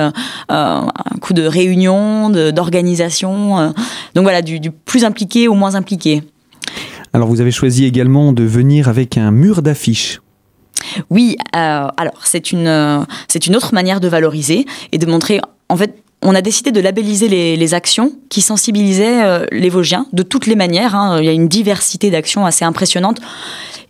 un 0.48 0.86
coup 1.20 1.32
de 1.32 1.42
réunion, 1.42 2.30
d'organisation, 2.30 3.72
donc 4.14 4.22
voilà, 4.22 4.42
du, 4.42 4.70
plus 4.70 5.04
impliqué 5.04 5.48
au 5.48 5.54
moins 5.54 5.75
impliqué. 5.75 6.22
Alors 7.12 7.28
vous 7.28 7.40
avez 7.40 7.50
choisi 7.50 7.84
également 7.84 8.32
de 8.32 8.44
venir 8.44 8.88
avec 8.88 9.16
un 9.16 9.30
mur 9.30 9.62
d'affiches. 9.62 10.20
Oui, 11.10 11.36
alors 11.52 12.20
c'est 12.24 12.52
une, 12.52 13.06
c'est 13.28 13.46
une 13.46 13.56
autre 13.56 13.74
manière 13.74 14.00
de 14.00 14.08
valoriser 14.08 14.66
et 14.92 14.98
de 14.98 15.06
montrer, 15.06 15.40
en 15.68 15.76
fait, 15.76 15.96
on 16.22 16.34
a 16.34 16.40
décidé 16.40 16.72
de 16.72 16.80
labelliser 16.80 17.28
les, 17.28 17.74
actions 17.74 18.12
qui 18.30 18.40
sensibilisaient 18.40 19.46
les 19.52 19.68
Vosgiens 19.68 20.06
de 20.12 20.22
toutes 20.22 20.46
les 20.46 20.56
manières. 20.56 20.94
Hein. 20.94 21.18
Il 21.20 21.26
y 21.26 21.28
a 21.28 21.32
une 21.32 21.48
diversité 21.48 22.10
d'actions 22.10 22.46
assez 22.46 22.64
impressionnante. 22.64 23.20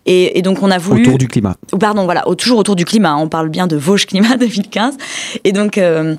Et, 0.07 0.41
donc 0.43 0.63
on 0.63 0.71
a 0.71 0.79
voulu 0.79 1.03
autour 1.03 1.19
du 1.19 1.27
climat. 1.27 1.57
Pardon, 1.79 2.05
voilà, 2.05 2.25
toujours 2.39 2.59
autour 2.59 2.77
du 2.77 2.85
climat. 2.85 3.17
On 3.17 3.29
parle 3.29 3.49
bien 3.49 3.67
de 3.67 3.77
Vosges 3.77 4.07
Climat 4.07 4.37
2015. 4.41 4.97
Et 5.43 5.53
donc 5.53 5.79
euh, 5.79 6.15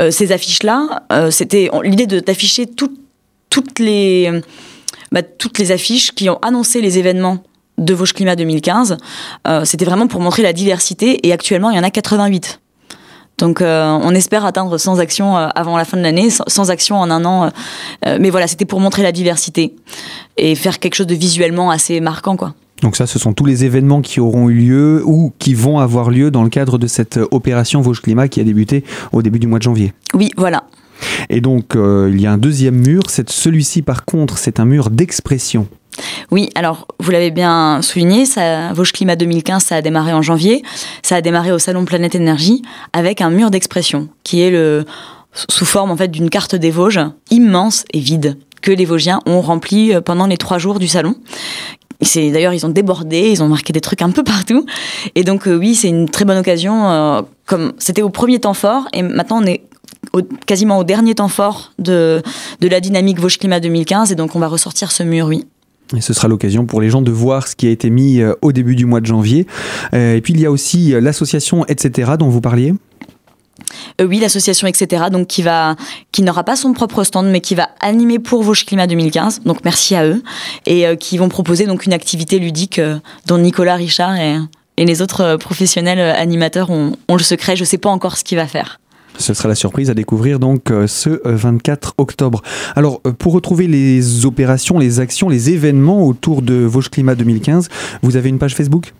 euh, 0.00 0.10
ces 0.10 0.32
affiches-là, 0.32 1.04
euh, 1.12 1.30
c'était 1.30 1.70
l'idée 1.84 2.06
d'afficher 2.06 2.66
toutes 2.66 3.78
les 3.78 4.30
bah, 5.12 5.22
toutes 5.22 5.58
les 5.58 5.70
affiches 5.70 6.12
qui 6.12 6.28
ont 6.30 6.38
annoncé 6.38 6.80
les 6.80 6.98
événements 6.98 7.42
de 7.78 7.94
Vosges 7.94 8.12
Climat 8.12 8.36
2015. 8.36 8.96
c'était 9.64 9.84
vraiment 9.84 10.06
pour 10.06 10.20
montrer 10.20 10.42
la 10.42 10.52
diversité. 10.52 11.26
Et 11.26 11.32
actuellement, 11.32 11.70
il 11.70 11.76
y 11.76 11.80
en 11.80 11.84
a 11.84 11.90
88. 11.90 12.60
Donc 13.38 13.60
on 13.60 14.10
espère 14.14 14.46
atteindre 14.46 14.78
100 14.78 14.98
actions 14.98 15.36
avant 15.36 15.76
la 15.76 15.84
fin 15.84 15.98
de 15.98 16.02
l'année, 16.02 16.30
100 16.30 16.70
actions 16.70 16.96
en 16.96 17.10
un 17.10 17.24
an. 17.24 17.50
mais 18.04 18.30
voilà, 18.30 18.46
c'était 18.46 18.64
pour 18.64 18.80
montrer 18.80 19.02
la 19.02 19.12
diversité 19.12 19.74
et 20.38 20.54
faire 20.54 20.78
quelque 20.78 20.94
chose 20.94 21.06
de 21.06 21.14
visuellement 21.14 21.70
assez 21.70 22.00
marquant, 22.00 22.36
quoi. 22.36 22.54
Donc 22.82 22.96
ça, 22.96 23.06
ce 23.06 23.18
sont 23.18 23.32
tous 23.32 23.46
les 23.46 23.64
événements 23.64 24.02
qui 24.02 24.20
auront 24.20 24.48
eu 24.50 24.54
lieu 24.54 25.02
ou 25.04 25.32
qui 25.38 25.54
vont 25.54 25.78
avoir 25.78 26.10
lieu 26.10 26.30
dans 26.30 26.42
le 26.42 26.50
cadre 26.50 26.78
de 26.78 26.86
cette 26.86 27.18
opération 27.30 27.80
Vosges 27.80 28.02
Climat 28.02 28.28
qui 28.28 28.40
a 28.40 28.44
débuté 28.44 28.84
au 29.12 29.22
début 29.22 29.38
du 29.38 29.46
mois 29.46 29.58
de 29.58 29.62
janvier. 29.62 29.92
Oui, 30.14 30.30
voilà. 30.36 30.64
Et 31.30 31.40
donc, 31.40 31.76
euh, 31.76 32.10
il 32.12 32.20
y 32.20 32.26
a 32.26 32.32
un 32.32 32.38
deuxième 32.38 32.76
mur. 32.76 33.02
Celui-ci, 33.08 33.82
par 33.82 34.04
contre, 34.04 34.38
c'est 34.38 34.60
un 34.60 34.64
mur 34.64 34.90
d'expression. 34.90 35.66
Oui, 36.30 36.50
alors 36.54 36.86
vous 37.00 37.10
l'avez 37.10 37.30
bien 37.30 37.80
souligné, 37.82 38.26
ça, 38.26 38.72
Vosges 38.72 38.92
Climat 38.92 39.16
2015, 39.16 39.62
ça 39.62 39.76
a 39.76 39.82
démarré 39.82 40.12
en 40.12 40.22
janvier. 40.22 40.62
Ça 41.02 41.16
a 41.16 41.20
démarré 41.20 41.52
au 41.52 41.58
Salon 41.58 41.84
Planète 41.84 42.14
Énergie 42.14 42.62
avec 42.92 43.20
un 43.20 43.30
mur 43.30 43.50
d'expression 43.50 44.08
qui 44.24 44.42
est 44.42 44.52
sous 45.50 45.66
forme 45.66 45.90
en 45.90 45.96
fait 45.96 46.08
d'une 46.08 46.30
carte 46.30 46.54
des 46.54 46.70
Vosges 46.70 47.00
immense 47.30 47.84
et 47.92 48.00
vide 48.00 48.38
que 48.62 48.72
les 48.72 48.84
Vosgiens 48.84 49.20
ont 49.26 49.40
rempli 49.40 49.94
euh, 49.94 50.00
pendant 50.00 50.26
les 50.26 50.36
trois 50.36 50.58
jours 50.58 50.78
du 50.78 50.88
salon, 50.88 51.14
c'est 52.00 52.30
d'ailleurs 52.30 52.52
ils 52.52 52.66
ont 52.66 52.70
débordé, 52.70 53.30
ils 53.30 53.42
ont 53.42 53.48
marqué 53.48 53.72
des 53.72 53.80
trucs 53.80 54.02
un 54.02 54.10
peu 54.10 54.24
partout. 54.24 54.66
Et 55.14 55.24
donc 55.24 55.46
euh, 55.46 55.56
oui, 55.56 55.74
c'est 55.74 55.88
une 55.88 56.08
très 56.08 56.24
bonne 56.24 56.38
occasion. 56.38 56.88
Euh, 56.90 57.22
comme 57.46 57.72
c'était 57.78 58.02
au 58.02 58.10
premier 58.10 58.40
temps 58.40 58.54
fort 58.54 58.88
et 58.92 59.02
maintenant 59.02 59.40
on 59.42 59.46
est 59.46 59.62
quasiment 60.46 60.78
au 60.78 60.84
dernier 60.84 61.14
temps 61.14 61.28
fort 61.28 61.72
de, 61.78 62.22
de 62.60 62.68
la 62.68 62.80
dynamique 62.80 63.20
Vosges 63.20 63.38
Climat 63.38 63.60
2015 63.60 64.12
et 64.12 64.14
donc 64.14 64.34
on 64.34 64.38
va 64.38 64.48
ressortir 64.48 64.90
ce 64.90 65.02
mur, 65.02 65.26
oui. 65.26 65.46
Et 65.94 66.00
ce 66.00 66.12
sera 66.12 66.28
l'occasion 66.28 66.66
pour 66.66 66.80
les 66.80 66.90
gens 66.90 67.02
de 67.02 67.10
voir 67.10 67.46
ce 67.46 67.54
qui 67.54 67.66
a 67.66 67.70
été 67.70 67.90
mis 67.90 68.20
euh, 68.20 68.34
au 68.42 68.52
début 68.52 68.74
du 68.74 68.86
mois 68.86 69.00
de 69.00 69.06
janvier. 69.06 69.46
et 69.92 70.20
puis 70.22 70.32
il 70.32 70.40
y 70.40 70.46
a 70.46 70.50
aussi 70.50 70.94
l'association 71.00 71.64
etc. 71.66 72.12
dont 72.18 72.28
vous 72.28 72.40
parliez. 72.40 72.74
Euh, 74.00 74.06
oui, 74.06 74.18
l'association, 74.18 74.66
etc. 74.66 75.04
Donc 75.10 75.26
qui 75.26 75.42
va, 75.42 75.76
qui 76.12 76.22
n'aura 76.22 76.44
pas 76.44 76.56
son 76.56 76.72
propre 76.72 77.04
stand, 77.04 77.26
mais 77.26 77.40
qui 77.40 77.54
va 77.54 77.70
animer 77.80 78.18
pour 78.18 78.42
Vosges 78.42 78.66
Climat 78.66 78.86
2015. 78.86 79.42
Donc 79.44 79.64
merci 79.64 79.94
à 79.94 80.06
eux 80.06 80.22
et 80.66 80.86
euh, 80.86 80.96
qui 80.96 81.18
vont 81.18 81.28
proposer 81.28 81.66
donc 81.66 81.86
une 81.86 81.92
activité 81.92 82.38
ludique 82.38 82.78
euh, 82.78 82.98
dont 83.26 83.38
Nicolas 83.38 83.76
Richard 83.76 84.16
et, 84.16 84.38
les 84.78 85.00
autres 85.00 85.36
professionnels 85.36 85.98
animateurs 85.98 86.68
ont, 86.68 86.92
ont 87.08 87.16
le 87.16 87.22
secret. 87.22 87.56
Je 87.56 87.62
ne 87.62 87.66
sais 87.66 87.78
pas 87.78 87.88
encore 87.88 88.18
ce 88.18 88.24
qu'il 88.24 88.36
va 88.36 88.46
faire. 88.46 88.78
Ce 89.18 89.34
sera 89.34 89.48
la 89.48 89.54
surprise 89.54 89.90
à 89.90 89.94
découvrir 89.94 90.38
donc 90.38 90.72
ce 90.86 91.20
24 91.24 91.94
octobre. 91.98 92.42
Alors 92.74 93.00
pour 93.00 93.32
retrouver 93.32 93.66
les 93.66 94.26
opérations, 94.26 94.78
les 94.78 95.00
actions, 95.00 95.28
les 95.28 95.50
événements 95.50 96.06
autour 96.06 96.42
de 96.42 96.54
Vosges 96.54 96.90
Climat 96.90 97.14
2015, 97.14 97.68
vous 98.02 98.16
avez 98.16 98.28
une 98.28 98.38
page 98.38 98.54
Facebook? 98.54 98.92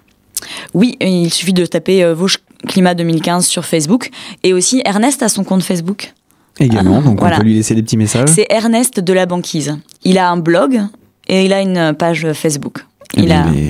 Oui, 0.75 0.97
il 1.01 1.31
suffit 1.33 1.53
de 1.53 1.67
taper 1.67 2.05
euh, 2.05 2.15
Vosges 2.15 2.39
Climat 2.67 2.95
2015 2.95 3.47
sur 3.47 3.65
Facebook. 3.65 4.11
Et 4.43 4.53
aussi, 4.53 4.83
Ernest 4.85 5.23
a 5.23 5.29
son 5.29 5.45
compte 5.45 5.63
Facebook. 5.63 6.13
Également, 6.59 7.03
donc 7.03 7.21
on 7.23 7.29
peut 7.29 7.43
lui 7.43 7.55
laisser 7.55 7.75
des 7.75 7.83
petits 7.83 7.99
messages. 7.99 8.31
C'est 8.31 8.47
Ernest 8.49 9.01
de 9.01 9.13
la 9.13 9.27
banquise. 9.27 9.77
Il 10.05 10.17
a 10.17 10.31
un 10.31 10.39
blog 10.39 10.81
et 11.29 11.45
il 11.45 11.53
a 11.53 11.61
une 11.61 11.95
page 11.95 12.33
Facebook. 12.33 12.87
Eh 13.15 13.23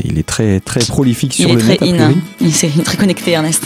il, 0.04 0.18
est, 0.18 0.26
très, 0.26 0.60
très 0.60 0.80
prolifique 0.80 1.32
sur 1.34 1.52
le 1.52 1.62
net. 1.62 1.82
In, 1.82 2.14
il 2.40 2.48
est 2.48 2.84
très 2.84 2.96
connecté, 2.96 3.32
Ernest. 3.32 3.64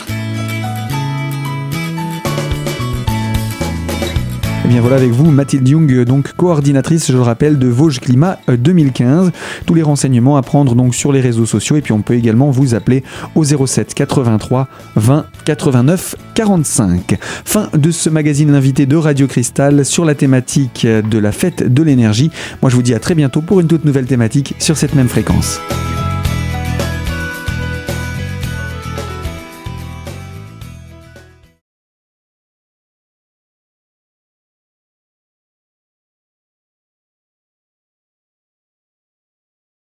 Bien 4.71 4.81
voilà 4.81 4.97
avec 4.97 5.11
vous 5.11 5.33
Mathilde 5.33 5.67
Jung, 5.67 6.05
donc 6.05 6.33
coordinatrice, 6.35 7.09
je 7.09 7.17
le 7.17 7.23
rappelle, 7.23 7.59
de 7.59 7.67
Vosges 7.67 7.99
Climat 7.99 8.39
2015. 8.47 9.27
Euh, 9.27 9.31
Tous 9.67 9.75
les 9.75 9.83
renseignements 9.83 10.37
à 10.37 10.43
prendre 10.43 10.77
donc 10.77 10.95
sur 10.95 11.11
les 11.11 11.21
réseaux 11.21 11.45
sociaux 11.45 11.75
et 11.75 11.81
puis 11.81 11.93
on 11.93 12.03
peut 12.03 12.15
également 12.15 12.51
vous 12.53 12.77
appeler 12.77 13.03
au 13.35 13.43
07 13.43 13.95
83 13.95 14.69
20 14.95 15.27
89 15.45 16.15
45. 16.35 17.19
Fin 17.45 17.69
de 17.77 17.91
ce 17.91 18.11
magazine 18.11 18.55
invité 18.55 18.87
de 18.87 18.95
Radio 18.95 19.27
Cristal 19.27 19.85
sur 19.85 20.05
la 20.05 20.15
thématique 20.15 20.87
de 20.87 21.19
la 21.19 21.33
fête 21.33 21.65
de 21.73 21.83
l'énergie. 21.83 22.31
Moi 22.63 22.71
je 22.71 22.77
vous 22.77 22.83
dis 22.83 22.95
à 22.95 23.01
très 23.01 23.17
bientôt 23.17 23.41
pour 23.41 23.59
une 23.59 23.67
toute 23.67 23.85
nouvelle 23.85 24.07
thématique 24.07 24.55
sur 24.61 24.77
cette 24.77 24.95
même 24.95 25.09
fréquence. 25.09 25.59